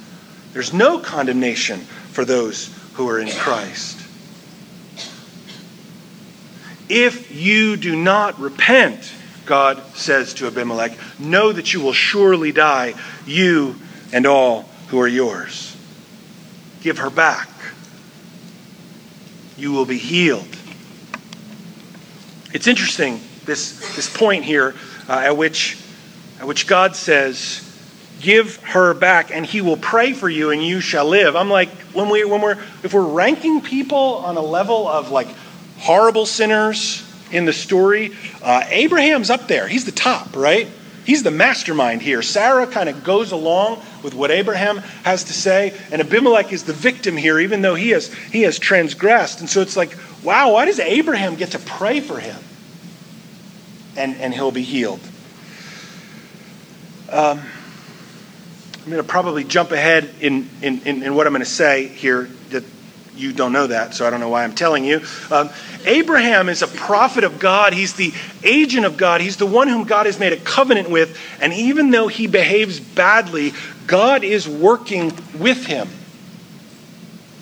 [0.54, 1.82] There's no condemnation
[2.12, 3.95] for those who are in Christ.
[6.90, 9.12] If you do not repent,
[9.46, 12.94] God says to Abimelech, know that you will surely die,
[13.26, 13.76] you
[14.12, 15.76] and all who are yours.
[16.82, 17.50] Give her back.
[19.58, 20.48] You will be healed.
[22.54, 24.76] It's interesting, this, this point here
[25.10, 25.78] uh, at, which,
[26.40, 27.62] at which God says,
[28.22, 31.36] give her back and he will pray for you and you shall live.
[31.36, 35.28] I'm like, when, we, when we're, if we're ranking people on a level of like
[35.78, 38.12] horrible sinners in the story,
[38.42, 39.68] uh, Abraham's up there.
[39.68, 40.68] He's the top, right?
[41.06, 42.22] He's the mastermind here.
[42.24, 46.74] Sarah kind of goes along with what Abraham has to say, and Abimelech is the
[46.74, 49.40] victim here, even though he has, he has transgressed.
[49.40, 52.38] And so it's like, wow, why does Abraham get to pray for him?
[53.96, 55.00] And, and he'll be healed.
[57.12, 57.40] Um,
[58.84, 61.88] I'm going to probably jump ahead in, in, in, in what I'm going to say
[61.88, 62.30] here
[63.16, 65.02] you don't know that, so I don't know why I'm telling you.
[65.32, 65.50] Um,
[65.86, 67.74] Abraham is a prophet of God.
[67.74, 69.22] He's the agent of God.
[69.22, 71.18] He's the one whom God has made a covenant with.
[71.40, 73.54] And even though he behaves badly,
[73.88, 75.88] God is working with him.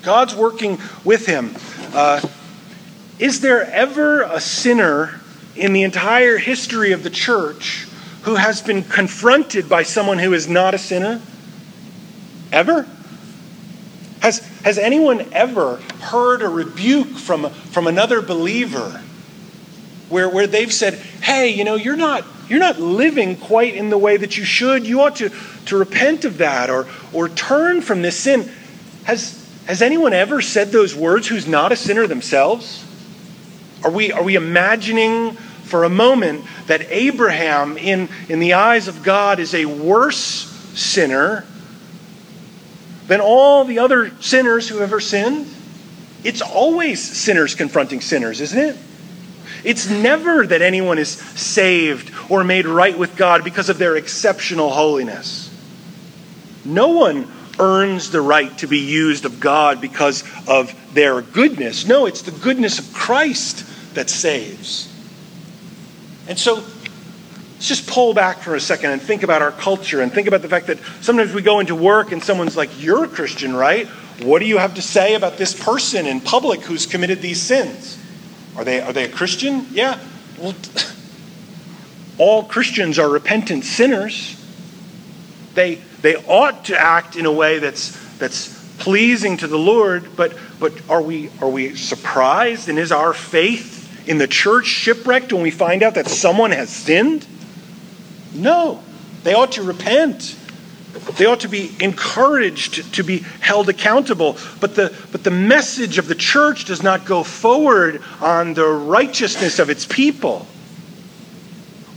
[0.03, 1.55] God's working with him.
[1.93, 2.21] Uh,
[3.19, 5.21] is there ever a sinner
[5.55, 7.87] in the entire history of the church
[8.23, 11.21] who has been confronted by someone who is not a sinner?
[12.51, 12.87] Ever?
[14.23, 19.01] Has, has anyone ever heard a rebuke from, from another believer
[20.07, 23.97] where, where they've said, hey, you know, you're not, you're not living quite in the
[23.97, 24.87] way that you should.
[24.87, 25.29] You ought to,
[25.65, 28.49] to repent of that or, or turn from this sin.
[29.03, 32.85] Has, has anyone ever said those words who's not a sinner themselves?
[33.83, 35.33] Are we, are we imagining
[35.65, 40.15] for a moment that Abraham, in, in the eyes of God, is a worse
[40.79, 41.45] sinner
[43.07, 45.47] than all the other sinners who ever sinned?
[46.23, 48.77] It's always sinners confronting sinners, isn't it?
[49.63, 54.69] It's never that anyone is saved or made right with God because of their exceptional
[54.69, 55.49] holiness.
[56.65, 61.85] No one earns the right to be used of God because of their goodness.
[61.85, 64.89] No, it's the goodness of Christ that saves.
[66.27, 66.63] And so
[67.53, 70.41] let's just pull back for a second and think about our culture and think about
[70.41, 73.87] the fact that sometimes we go into work and someone's like, You're a Christian, right?
[74.21, 77.97] What do you have to say about this person in public who's committed these sins?
[78.55, 79.67] Are they, are they a Christian?
[79.71, 79.99] Yeah.
[80.37, 80.53] Well,
[82.17, 84.39] all Christians are repentant sinners.
[85.55, 90.37] They, they ought to act in a way that's, that's pleasing to the Lord, but,
[90.59, 92.69] but are, we, are we surprised?
[92.69, 96.69] And is our faith in the church shipwrecked when we find out that someone has
[96.69, 97.25] sinned?
[98.33, 98.81] No.
[99.23, 100.35] They ought to repent.
[101.17, 104.37] They ought to be encouraged to be held accountable.
[104.59, 109.59] But the, but the message of the church does not go forward on the righteousness
[109.59, 110.47] of its people.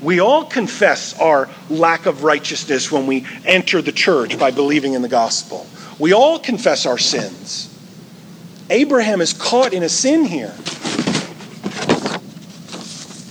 [0.03, 5.03] We all confess our lack of righteousness when we enter the church by believing in
[5.03, 5.66] the gospel.
[5.99, 7.72] We all confess our sins.
[8.68, 10.55] Abraham is caught in a sin here.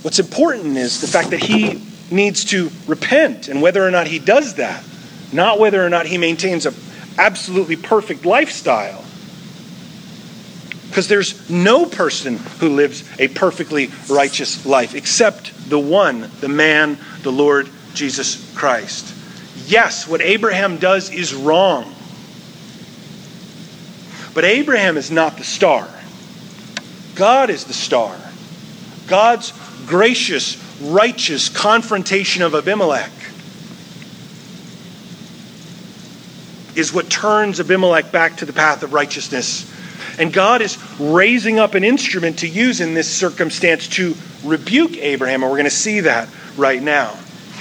[0.02, 4.18] What's important is the fact that he needs to repent and whether or not he
[4.18, 4.82] does that,
[5.32, 6.74] not whether or not he maintains an
[7.18, 9.04] absolutely perfect lifestyle.
[10.88, 16.98] Because there's no person who lives a perfectly righteous life except the one, the man,
[17.22, 19.14] the Lord Jesus Christ.
[19.66, 21.92] Yes, what Abraham does is wrong.
[24.32, 25.88] But Abraham is not the star.
[27.14, 28.16] God is the star.
[29.06, 29.52] God's
[29.86, 33.10] gracious, righteous confrontation of Abimelech
[36.74, 39.72] is what turns Abimelech back to the path of righteousness.
[40.18, 45.42] And God is raising up an instrument to use in this circumstance to rebuke Abraham,
[45.42, 47.16] and we're going to see that right now.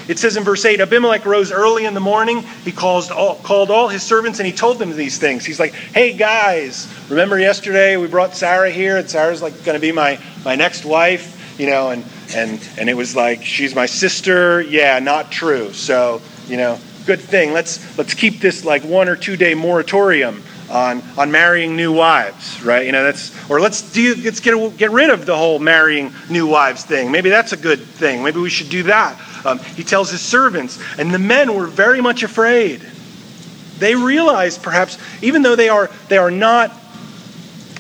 [0.08, 2.44] It says in verse 8 Abimelech rose early in the morning.
[2.64, 5.46] He calls all, called all his servants and he told them these things.
[5.46, 9.80] He's like, Hey guys, remember yesterday we brought Sarah here, and Sarah's like going to
[9.80, 13.86] be my, my next wife, you know, and and and it was like she's my
[13.86, 14.62] sister.
[14.62, 15.74] Yeah not true.
[15.74, 17.54] So you know good thing.
[17.54, 22.62] Let's let's keep this like one or two day moratorium on on marrying new wives
[22.64, 22.86] right?
[22.86, 26.48] You know that's or let's do let's get get rid of the whole marrying new
[26.48, 27.12] wives thing.
[27.12, 28.24] Maybe that's a good thing.
[28.24, 29.20] Maybe we should do that.
[29.46, 32.82] Um, he tells his servants and the men were very much afraid.
[33.78, 36.72] They realized perhaps even though they are they are not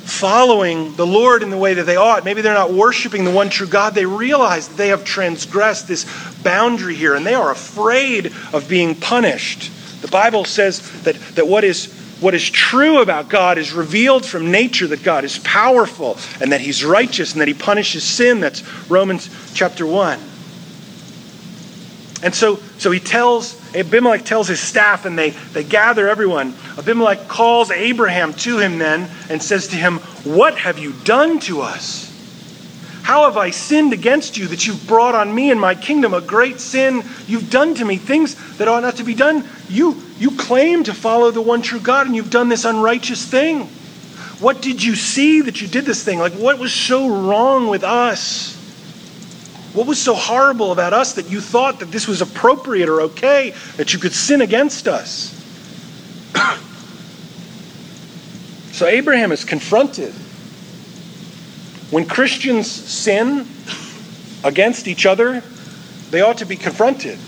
[0.05, 2.23] following the Lord in the way that they ought.
[2.23, 3.95] Maybe they're not worshiping the one true God.
[3.95, 6.05] They realize they have transgressed this
[6.43, 9.71] boundary here and they are afraid of being punished.
[10.01, 11.91] The Bible says that, that what, is,
[12.21, 16.61] what is true about God is revealed from nature that God is powerful and that
[16.61, 18.39] He's righteous and that He punishes sin.
[18.39, 20.34] That's Romans chapter 1.
[22.25, 26.55] And so, so he tells, Abimelech tells his staff, and they, they gather everyone.
[26.75, 31.61] Abimelech calls Abraham to him then and says to him, What have you done to
[31.61, 32.11] us?
[33.03, 36.21] How have I sinned against you that you've brought on me and my kingdom a
[36.21, 37.03] great sin?
[37.27, 39.47] You've done to me things that ought not to be done.
[39.69, 43.67] You, you claim to follow the one true God, and you've done this unrighteous thing.
[44.39, 46.17] What did you see that you did this thing?
[46.17, 48.55] Like, what was so wrong with us?
[49.75, 53.53] What was so horrible about us that you thought that this was appropriate or okay,
[53.75, 55.33] that you could sin against us?
[58.71, 60.13] so Abraham is confronted.
[61.91, 63.45] When Christians sin
[64.45, 65.43] against each other,
[66.09, 67.19] they ought to be confronted.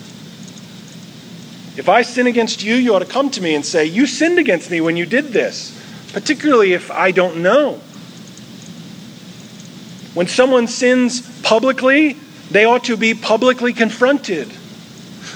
[1.75, 4.39] If I sin against you, you ought to come to me and say, You sinned
[4.39, 5.77] against me when you did this,
[6.13, 7.81] particularly if I don't know.
[10.13, 12.15] When someone sins publicly,
[12.51, 14.47] they ought to be publicly confronted.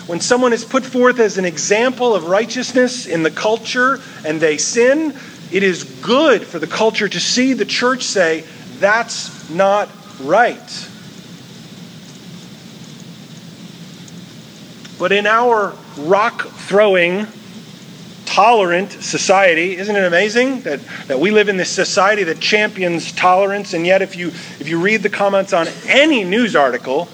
[0.08, 4.58] When someone is put forth as an example of righteousness in the culture and they
[4.58, 5.16] sin,
[5.52, 8.46] it is good for the culture to see the church say,
[8.80, 9.90] that's not
[10.22, 10.90] right.
[14.98, 17.28] But in our rock throwing,
[18.32, 19.76] tolerant society.
[19.76, 23.74] Isn't it amazing that, that we live in this society that champions tolerance?
[23.74, 27.10] And yet, if you, if you read the comments on any news article,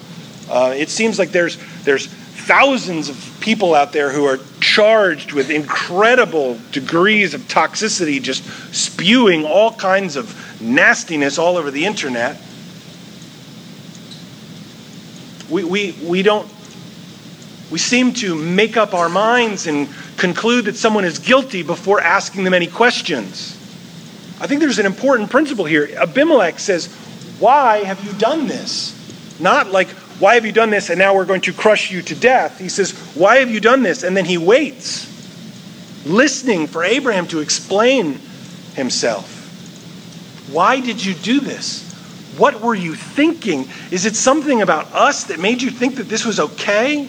[0.47, 5.49] uh, it seems like there's, there's thousands of people out there who are charged with
[5.49, 12.39] incredible degrees of toxicity, just spewing all kinds of nastiness all over the internet.
[15.49, 16.47] We, we, we don't
[17.69, 22.43] we seem to make up our minds and conclude that someone is guilty before asking
[22.43, 23.53] them any questions.
[24.39, 25.89] I think there's an important principle here.
[25.97, 26.87] Abimelech says,
[27.39, 28.93] Why have you done this?
[29.39, 29.89] Not like,
[30.19, 32.59] Why have you done this and now we're going to crush you to death?
[32.59, 34.03] He says, Why have you done this?
[34.03, 35.05] And then he waits,
[36.05, 38.19] listening for Abraham to explain
[38.75, 39.33] himself.
[40.51, 41.83] Why did you do this?
[42.37, 43.67] What were you thinking?
[43.89, 47.07] Is it something about us that made you think that this was okay?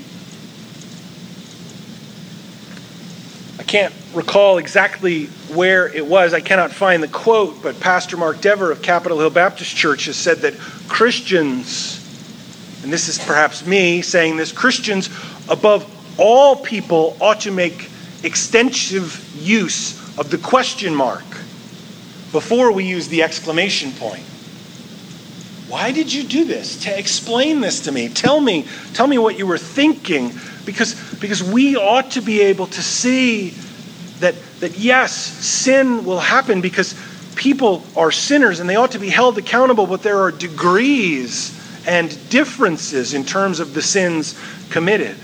[3.69, 6.33] Can't recall exactly where it was.
[6.33, 10.17] I cannot find the quote, but Pastor Mark Dever of Capitol Hill Baptist Church has
[10.17, 10.55] said that
[10.89, 12.01] Christians,
[12.83, 15.09] and this is perhaps me saying this, Christians
[15.51, 15.87] above
[16.19, 17.91] all people ought to make
[18.25, 21.25] extensive use of the question mark
[22.33, 24.25] before we use the exclamation point.
[25.69, 26.85] Why did you do this?
[26.85, 28.09] To explain this to me.
[28.09, 30.33] Tell me, tell me what you were thinking
[30.65, 33.51] because, because we ought to be able to see
[34.21, 36.95] that, that yes, sin will happen because
[37.35, 41.55] people are sinners and they ought to be held accountable, but there are degrees
[41.87, 44.39] and differences in terms of the sins
[44.71, 45.17] committed.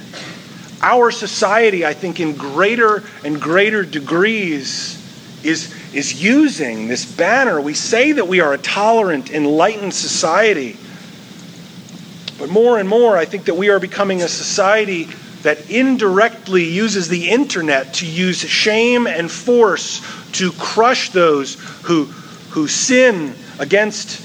[0.80, 5.00] Our society, I think, in greater and greater degrees,
[5.42, 7.60] is, is using this banner.
[7.60, 10.76] We say that we are a tolerant, enlightened society.
[12.38, 15.08] But more and more, I think that we are becoming a society
[15.44, 22.04] that indirectly uses the internet to use shame and force to crush those who,
[22.50, 24.22] who sin against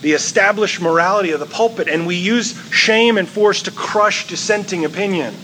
[0.00, 4.84] the established morality of the pulpit, and we use shame and force to crush dissenting
[4.84, 5.34] opinion.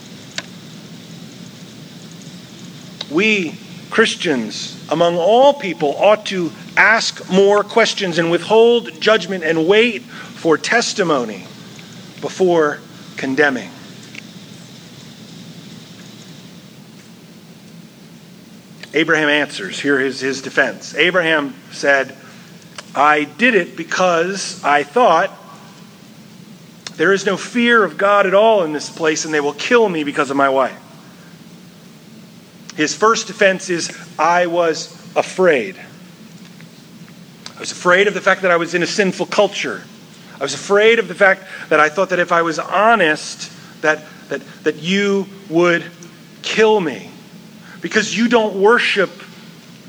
[3.11, 3.59] We,
[3.91, 10.57] Christians, among all people, ought to ask more questions and withhold judgment and wait for
[10.57, 11.47] testimony
[12.21, 12.79] before
[13.17, 13.71] condemning.
[18.95, 19.81] Abraham answers.
[19.81, 20.95] Here is his defense.
[20.95, 22.17] Abraham said,
[22.95, 25.33] I did it because I thought
[26.97, 29.89] there is no fear of God at all in this place, and they will kill
[29.89, 30.81] me because of my wife.
[32.77, 35.77] His first defense is, I was afraid.
[37.57, 39.83] I was afraid of the fact that I was in a sinful culture.
[40.39, 43.51] I was afraid of the fact that I thought that if I was honest,
[43.83, 45.85] that, that, that you would
[46.43, 47.11] kill me
[47.85, 49.11] because you don't worship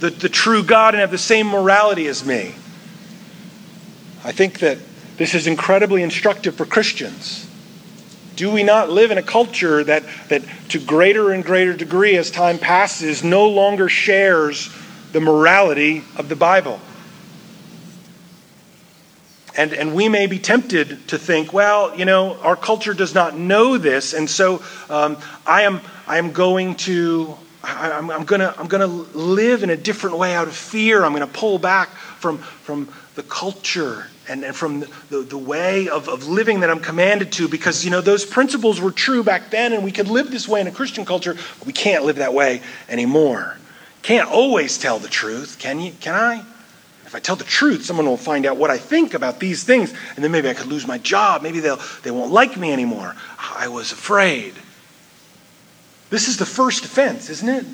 [0.01, 2.53] the, the true God and have the same morality as me.
[4.21, 4.79] I think that
[5.15, 7.49] this is incredibly instructive for Christians.
[8.35, 12.29] Do we not live in a culture that, that, to greater and greater degree as
[12.29, 14.69] time passes, no longer shares
[15.13, 16.81] the morality of the Bible?
[19.57, 23.37] And, and we may be tempted to think, well, you know, our culture does not
[23.37, 25.15] know this, and so um,
[25.47, 29.69] I, am, I am going to I, am I'm going to I'm gonna live in
[29.69, 31.03] a different way out of fear.
[31.03, 35.37] I'm going to pull back from, from the culture and, and from the, the, the,
[35.37, 39.23] way of, of living that I'm commanded to because, you know, those principles were true
[39.23, 42.05] back then and we could live this way in a Christian culture, but we can't
[42.05, 43.57] live that way anymore.
[44.01, 45.91] Can't always tell the truth, can you?
[45.99, 46.43] Can I?
[47.05, 49.93] If I tell the truth, someone will find out what I think about these things,
[50.15, 51.43] and then maybe I could lose my job.
[51.43, 53.15] Maybe they'll, they won't like me anymore.
[53.37, 54.53] I was afraid.
[56.09, 57.65] This is the first offense, isn't it?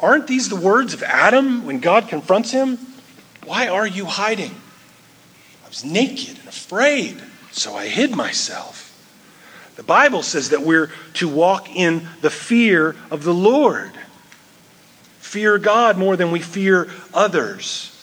[0.00, 2.78] Aren't these the words of Adam when God confronts him?
[3.44, 4.54] Why are you hiding?
[5.64, 7.22] I was naked and afraid.
[7.50, 8.90] So I hid myself.
[9.76, 13.92] The Bible says that we're to walk in the fear of the Lord.
[15.18, 17.93] Fear God more than we fear others.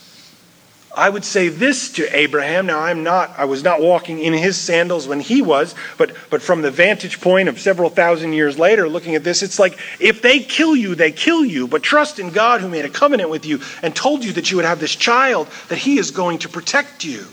[0.93, 2.65] I would say this to Abraham.
[2.65, 6.41] Now I'm not I was not walking in his sandals when he was, but but
[6.41, 10.21] from the vantage point of several thousand years later looking at this, it's like if
[10.21, 13.45] they kill you, they kill you, but trust in God who made a covenant with
[13.45, 16.49] you and told you that you would have this child that he is going to
[16.49, 17.25] protect you.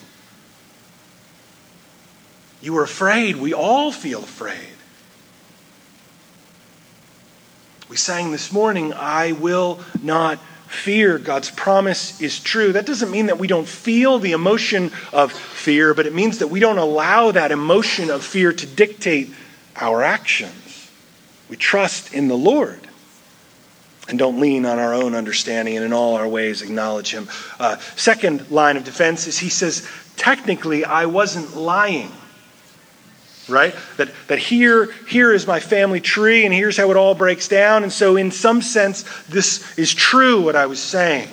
[2.61, 3.37] You were afraid.
[3.37, 4.69] We all feel afraid.
[7.89, 10.39] We sang this morning, I will not
[10.69, 11.19] fear.
[11.19, 12.73] God's promise is true.
[12.73, 16.49] That doesn't mean that we don't feel the emotion of fear, but it means that
[16.49, 19.31] we don't allow that emotion of fear to dictate
[19.77, 20.91] our actions.
[21.49, 22.81] We trust in the Lord
[24.09, 27.29] and don't lean on our own understanding and in all our ways acknowledge Him.
[27.59, 32.13] Uh, second line of defense is He says, technically, I wasn't lying
[33.49, 33.75] right?
[33.97, 37.83] That, that here, here is my family tree, and here's how it all breaks down.
[37.83, 41.29] And so, in some sense, this is true, what I was saying.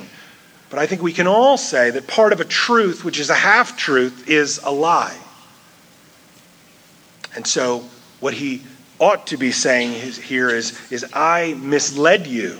[0.70, 3.36] But I think we can all say that part of a truth, which is a
[3.36, 5.18] half truth, is a lie.
[7.36, 7.86] And so,
[8.20, 8.64] what he
[9.00, 12.58] ought to be saying here is, is I misled you.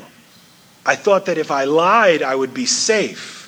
[0.86, 3.45] I thought that if I lied, I would be safe.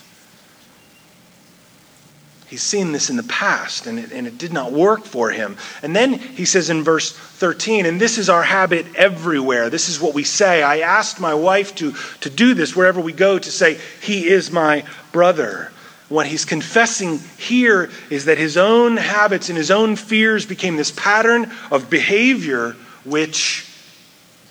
[2.48, 5.58] He's seen this in the past, and it, and it did not work for him.
[5.82, 9.68] And then he says in verse 13, and this is our habit everywhere.
[9.68, 10.62] This is what we say.
[10.62, 11.92] I asked my wife to,
[12.22, 15.70] to do this wherever we go, to say, He is my brother.
[16.08, 20.90] What he's confessing here is that his own habits and his own fears became this
[20.90, 23.66] pattern of behavior which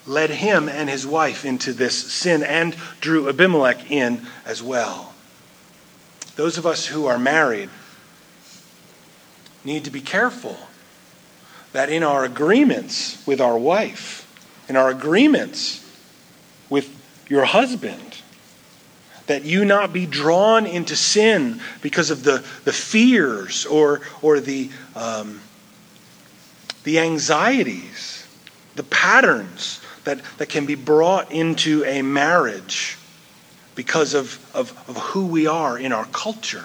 [0.05, 5.15] led him and his wife into this sin and drew Abimelech in as well.
[6.35, 7.69] Those of us who are married,
[9.67, 10.57] need to be careful
[11.73, 14.23] that in our agreements with our wife,
[14.67, 15.85] in our agreements
[16.69, 16.89] with
[17.27, 18.21] your husband,
[19.27, 24.69] that you not be drawn into sin because of the, the fears or, or the,
[24.95, 25.41] um,
[26.85, 28.25] the anxieties,
[28.75, 32.97] the patterns that, that can be brought into a marriage
[33.75, 36.63] because of, of, of who we are in our culture.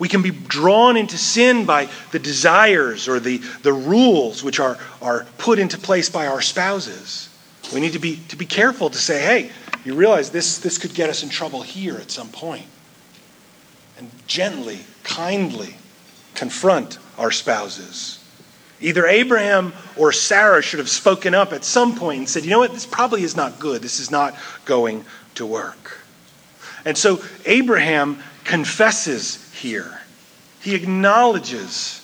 [0.00, 4.78] We can be drawn into sin by the desires or the, the rules which are,
[5.02, 7.28] are put into place by our spouses.
[7.72, 9.52] We need to be, to be careful to say, hey,
[9.84, 12.64] you realize this, this could get us in trouble here at some point.
[13.98, 15.76] And gently, kindly
[16.34, 18.24] confront our spouses.
[18.80, 22.60] Either Abraham or Sarah should have spoken up at some point and said, you know
[22.60, 23.82] what, this probably is not good.
[23.82, 24.34] This is not
[24.64, 25.98] going to work.
[26.86, 30.00] And so Abraham confesses here.
[30.62, 31.96] He acknowledges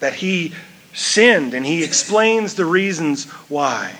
[0.00, 0.54] that he
[0.92, 3.98] sinned and he explains the reasons why.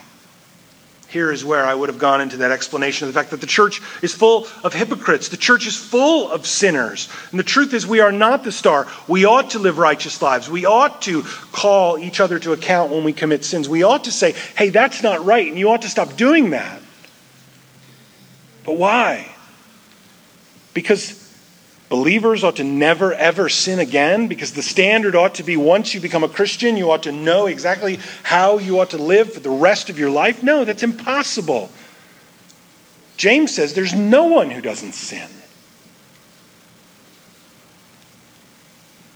[1.08, 3.46] Here is where I would have gone into that explanation of the fact that the
[3.46, 5.28] church is full of hypocrites.
[5.28, 7.08] The church is full of sinners.
[7.30, 8.88] And the truth is, we are not the star.
[9.06, 10.50] We ought to live righteous lives.
[10.50, 13.68] We ought to call each other to account when we commit sins.
[13.68, 16.82] We ought to say, hey, that's not right, and you ought to stop doing that.
[18.64, 19.32] But why?
[20.74, 21.25] Because
[21.88, 26.00] Believers ought to never, ever sin again because the standard ought to be once you
[26.00, 29.50] become a Christian, you ought to know exactly how you ought to live for the
[29.50, 30.42] rest of your life.
[30.42, 31.70] No, that's impossible.
[33.16, 35.28] James says there's no one who doesn't sin.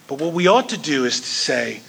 [0.06, 1.80] But what we ought to do is to say,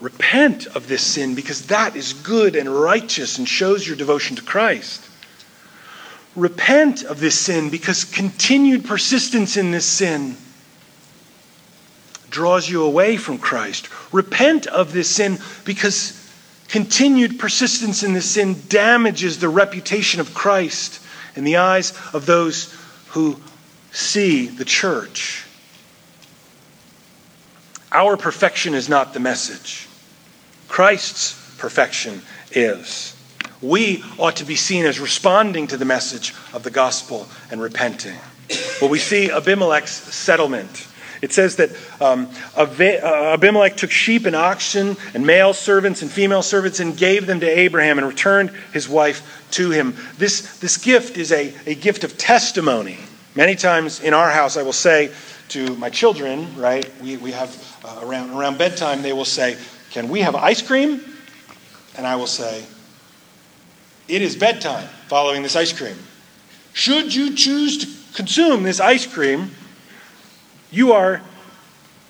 [0.00, 4.42] repent of this sin because that is good and righteous and shows your devotion to
[4.42, 5.09] Christ.
[6.40, 10.38] Repent of this sin because continued persistence in this sin
[12.30, 13.90] draws you away from Christ.
[14.10, 16.16] Repent of this sin because
[16.68, 21.02] continued persistence in this sin damages the reputation of Christ
[21.36, 22.74] in the eyes of those
[23.08, 23.38] who
[23.92, 25.44] see the church.
[27.92, 29.88] Our perfection is not the message,
[30.68, 33.14] Christ's perfection is
[33.62, 38.16] we ought to be seen as responding to the message of the gospel and repenting.
[38.80, 40.88] Well, we see Abimelech's settlement.
[41.22, 46.42] It says that um, uh, Abimelech took sheep and oxen and male servants and female
[46.42, 49.94] servants and gave them to Abraham and returned his wife to him.
[50.16, 52.98] This, this gift is a, a gift of testimony.
[53.34, 55.12] Many times in our house, I will say
[55.50, 59.56] to my children, right, we, we have uh, around, around bedtime, they will say,
[59.90, 61.00] Can we have ice cream?
[61.96, 62.64] And I will say,
[64.10, 65.96] it is bedtime following this ice cream.
[66.72, 69.52] Should you choose to consume this ice cream,
[70.70, 71.20] you are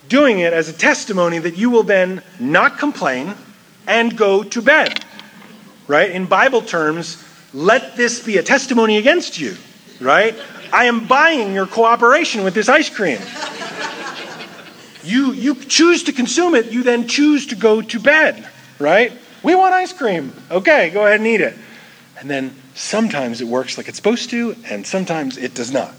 [0.09, 3.35] doing it as a testimony that you will then not complain
[3.87, 5.05] and go to bed.
[5.87, 6.11] Right?
[6.11, 7.23] In Bible terms,
[7.53, 9.57] let this be a testimony against you.
[10.01, 10.37] Right?
[10.73, 13.19] I am buying your cooperation with this ice cream.
[15.03, 18.47] You, you choose to consume it, you then choose to go to bed.
[18.79, 19.13] Right?
[19.43, 20.33] We want ice cream.
[20.51, 21.57] Okay, go ahead and eat it.
[22.21, 25.95] And then sometimes it works like it's supposed to, and sometimes it does not.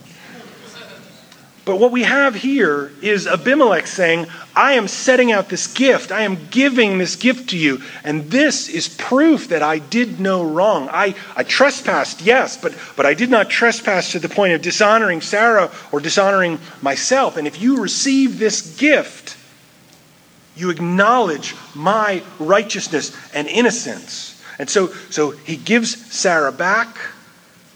[1.64, 6.12] But what we have here is Abimelech saying, I am setting out this gift.
[6.12, 7.82] I am giving this gift to you.
[8.04, 10.90] And this is proof that I did no wrong.
[10.92, 15.22] I, I trespassed, yes, but, but I did not trespass to the point of dishonoring
[15.22, 17.38] Sarah or dishonoring myself.
[17.38, 19.38] And if you receive this gift,
[20.56, 24.31] you acknowledge my righteousness and innocence.
[24.62, 26.96] And so, so he gives Sarah back.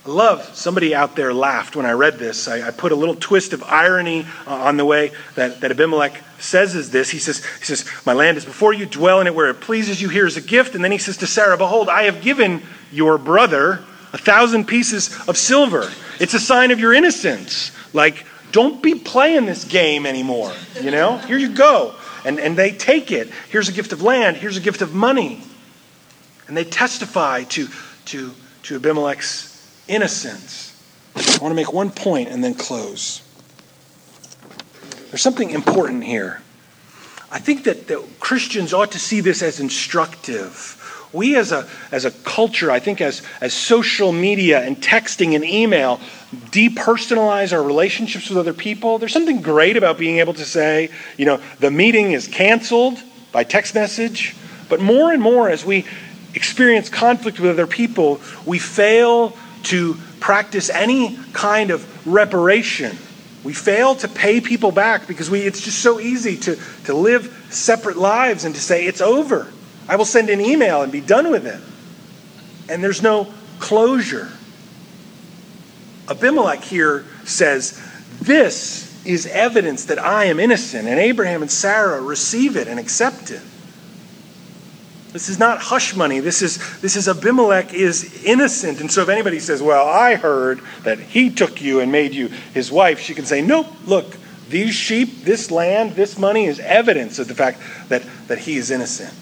[0.06, 2.48] I love somebody out there laughed when I read this.
[2.48, 6.22] I, I put a little twist of irony uh, on the way that, that Abimelech
[6.38, 7.10] says is this.
[7.10, 10.00] He says, he says, My land is before you, dwell in it where it pleases
[10.00, 10.10] you.
[10.10, 10.76] Here is a gift.
[10.76, 12.62] And then he says to Sarah, Behold, I have given
[12.92, 13.84] your brother
[14.14, 15.92] a thousand pieces of silver.
[16.20, 17.72] It's a sign of your innocence.
[17.96, 20.54] Like, don't be playing this game anymore.
[20.80, 21.18] You know?
[21.18, 21.96] Here you go.
[22.24, 23.32] And, and they take it.
[23.50, 25.42] Here's a gift of land, here's a gift of money.
[26.48, 27.68] And they testify to,
[28.06, 28.32] to,
[28.64, 29.52] to Abimelech's
[29.88, 30.72] innocence.
[31.16, 33.22] I want to make one point and then close.
[35.10, 36.42] There's something important here.
[37.32, 40.82] I think that, that Christians ought to see this as instructive.
[41.14, 45.46] We as a, as a culture, I think as, as social media and texting and
[45.46, 46.00] email
[46.52, 51.26] depersonalize our relationships with other people, there's something great about being able to say, you
[51.26, 52.98] know, the meeting is canceled
[53.32, 54.36] by text message.
[54.68, 55.86] But more and more, as we
[56.36, 62.98] experience conflict with other people, we fail to practice any kind of reparation.
[63.44, 67.48] We fail to pay people back because we, it's just so easy to, to live
[67.50, 69.52] separate lives and to say, it's over.
[69.88, 71.62] I will send an email and be done with it.
[72.72, 74.32] And there's no closure.
[76.10, 77.80] Abimelech here says,
[78.20, 80.88] This is evidence that I am innocent.
[80.88, 83.42] And Abraham and Sarah receive it and accept it.
[85.16, 86.20] This is not hush money.
[86.20, 88.82] This is, this is Abimelech is innocent.
[88.82, 92.28] And so if anybody says, Well, I heard that he took you and made you
[92.54, 94.18] his wife, she can say, Nope, look,
[94.50, 98.72] these sheep, this land, this money is evidence of the fact that, that he is
[98.72, 99.14] innocent.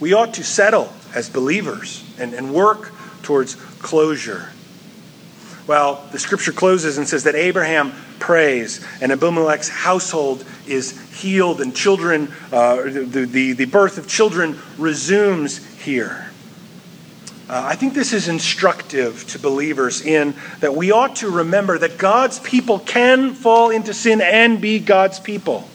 [0.00, 2.90] We ought to settle as believers and, and work
[3.22, 4.50] towards closure.
[5.68, 11.76] Well, the scripture closes and says that Abraham prays, and Abimelech's household is healed, and
[11.76, 16.30] children, uh, the, the, the birth of children resumes here.
[17.50, 21.98] Uh, I think this is instructive to believers in that we ought to remember that
[21.98, 25.68] God's people can fall into sin and be God's people.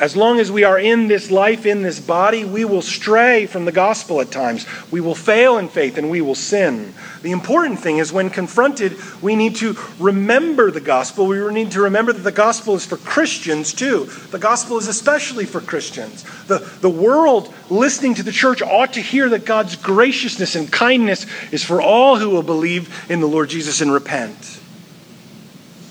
[0.00, 3.66] As long as we are in this life, in this body, we will stray from
[3.66, 4.66] the gospel at times.
[4.90, 6.94] We will fail in faith and we will sin.
[7.20, 11.26] The important thing is when confronted, we need to remember the gospel.
[11.26, 14.06] We need to remember that the gospel is for Christians too.
[14.30, 16.24] The gospel is especially for Christians.
[16.46, 21.26] The, the world listening to the church ought to hear that God's graciousness and kindness
[21.52, 24.59] is for all who will believe in the Lord Jesus and repent.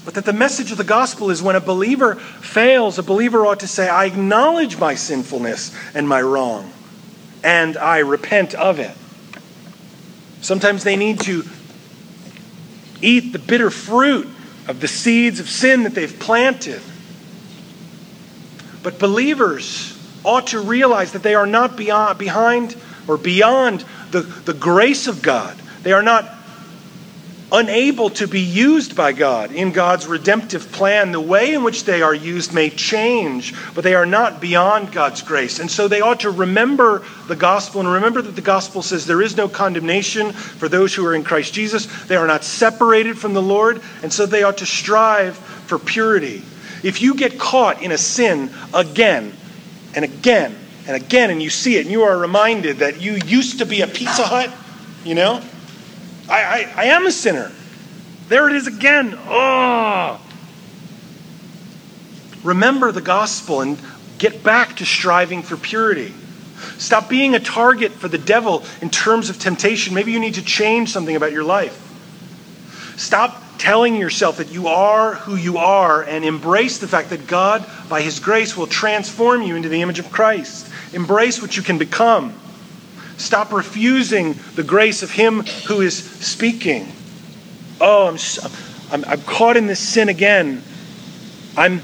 [0.10, 3.60] But that the message of the gospel is when a believer fails, a believer ought
[3.60, 6.74] to say, I acknowledge my sinfulness and my wrong,
[7.44, 8.98] and I repent of it.
[10.42, 11.44] Sometimes they need to
[13.04, 14.28] eat the bitter fruit
[14.68, 16.82] of the seeds of sin that they've planted.
[18.82, 22.76] But believers ought to realize that they are not beyond, behind
[23.08, 25.56] or beyond the, the grace of God.
[25.84, 26.39] They are not
[27.52, 31.12] unable to be used by God in God's redemptive plan.
[31.12, 35.22] The way in which they are used may change, but they are not beyond God's
[35.22, 35.60] grace.
[35.60, 39.22] And so they ought to remember the gospel and remember that the gospel says there
[39.22, 41.88] is no condemnation for those who are in Christ Jesus.
[42.06, 46.44] They are not separated from the Lord, and so they ought to strive for purity.
[46.84, 49.34] If you get caught in a sin again
[49.96, 50.56] and again
[50.88, 53.82] and again, and you see it, and you are reminded that you used to be
[53.82, 54.52] a Pizza Hut,
[55.04, 55.42] you know?
[56.30, 57.52] I, I, I am a sinner.
[58.28, 59.18] There it is again.
[59.26, 60.22] Oh.
[62.44, 63.78] Remember the gospel and
[64.18, 66.14] get back to striving for purity.
[66.78, 69.94] Stop being a target for the devil in terms of temptation.
[69.94, 71.86] Maybe you need to change something about your life.
[72.98, 77.66] Stop telling yourself that you are who you are and embrace the fact that God,
[77.90, 80.70] by His grace, will transform you into the image of Christ.
[80.94, 82.34] Embrace what you can become.
[83.20, 86.92] Stop refusing the grace of Him who is speaking.
[87.80, 88.18] Oh, I'm,
[88.92, 90.64] I'm, I'm caught in this sin again.
[91.56, 91.82] I'm,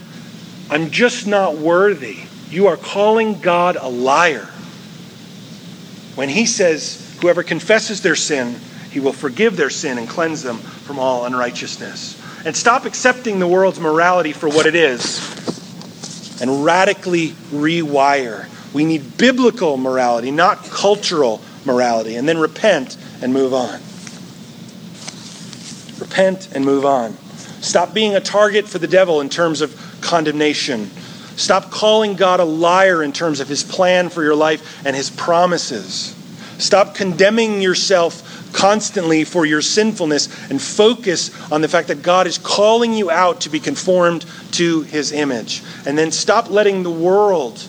[0.69, 2.19] I'm just not worthy.
[2.49, 4.49] You are calling God a liar.
[6.15, 8.55] When he says, Whoever confesses their sin,
[8.91, 12.21] he will forgive their sin and cleanse them from all unrighteousness.
[12.45, 18.47] And stop accepting the world's morality for what it is and radically rewire.
[18.75, 22.17] We need biblical morality, not cultural morality.
[22.17, 23.79] And then repent and move on.
[25.97, 27.15] Repent and move on.
[27.61, 30.91] Stop being a target for the devil in terms of condemnation.
[31.37, 35.09] Stop calling God a liar in terms of his plan for your life and his
[35.09, 36.13] promises.
[36.57, 42.37] Stop condemning yourself constantly for your sinfulness and focus on the fact that God is
[42.37, 45.63] calling you out to be conformed to his image.
[45.85, 47.65] And then stop letting the world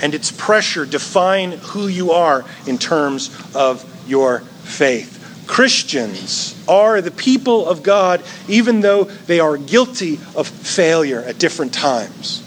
[0.00, 5.14] and its pressure define who you are in terms of your faith.
[5.46, 11.72] Christians are the people of God, even though they are guilty of failure at different
[11.72, 12.42] times.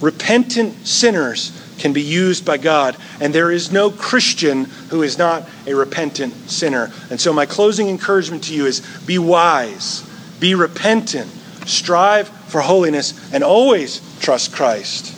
[0.00, 5.48] Repentant sinners can be used by God, and there is no Christian who is not
[5.66, 6.90] a repentant sinner.
[7.10, 10.02] And so, my closing encouragement to you is be wise,
[10.40, 11.30] be repentant,
[11.66, 15.14] strive for holiness, and always trust Christ.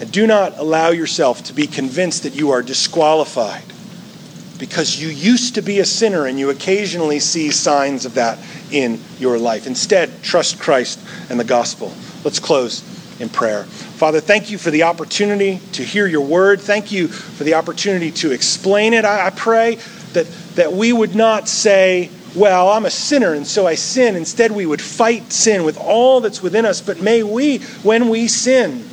[0.00, 3.64] And do not allow yourself to be convinced that you are disqualified
[4.58, 8.38] because you used to be a sinner and you occasionally see signs of that
[8.70, 9.66] in your life.
[9.66, 11.92] Instead, trust Christ and the gospel.
[12.24, 12.82] Let's close
[13.20, 13.64] in prayer.
[13.64, 16.60] Father, thank you for the opportunity to hear your word.
[16.60, 19.04] Thank you for the opportunity to explain it.
[19.04, 19.76] I, I pray
[20.12, 20.26] that,
[20.56, 24.16] that we would not say, well, I'm a sinner and so I sin.
[24.16, 26.80] Instead, we would fight sin with all that's within us.
[26.80, 28.83] But may we, when we sin,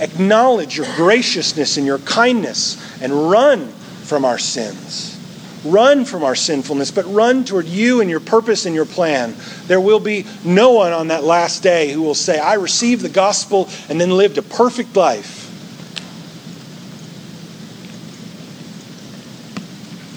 [0.00, 5.18] acknowledge your graciousness and your kindness and run from our sins.
[5.64, 9.36] Run from our sinfulness, but run toward you and your purpose and your plan.
[9.66, 13.08] There will be no one on that last day who will say, I received the
[13.08, 15.38] gospel and then lived a perfect life.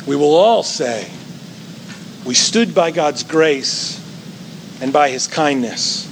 [0.08, 1.10] We will all say,
[2.26, 4.02] We stood by God's grace
[4.82, 6.08] and by his kindness.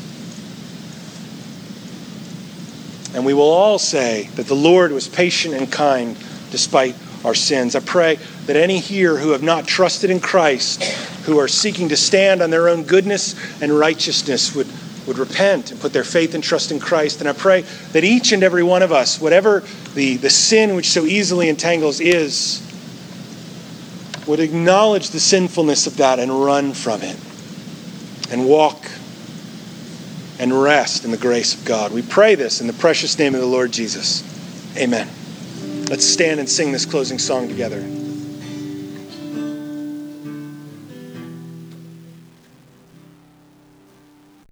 [3.13, 6.17] And we will all say that the Lord was patient and kind
[6.51, 7.75] despite our sins.
[7.75, 10.83] I pray that any here who have not trusted in Christ,
[11.25, 14.67] who are seeking to stand on their own goodness and righteousness, would,
[15.07, 17.19] would repent and put their faith and trust in Christ.
[17.19, 17.61] And I pray
[17.91, 21.99] that each and every one of us, whatever the, the sin which so easily entangles
[21.99, 22.61] is,
[24.27, 27.17] would acknowledge the sinfulness of that and run from it
[28.31, 28.85] and walk
[30.43, 31.93] and rest in the grace of God.
[31.93, 34.21] We pray this in the precious name of the Lord Jesus.
[34.77, 35.07] Amen.
[35.89, 37.79] Let's stand and sing this closing song together.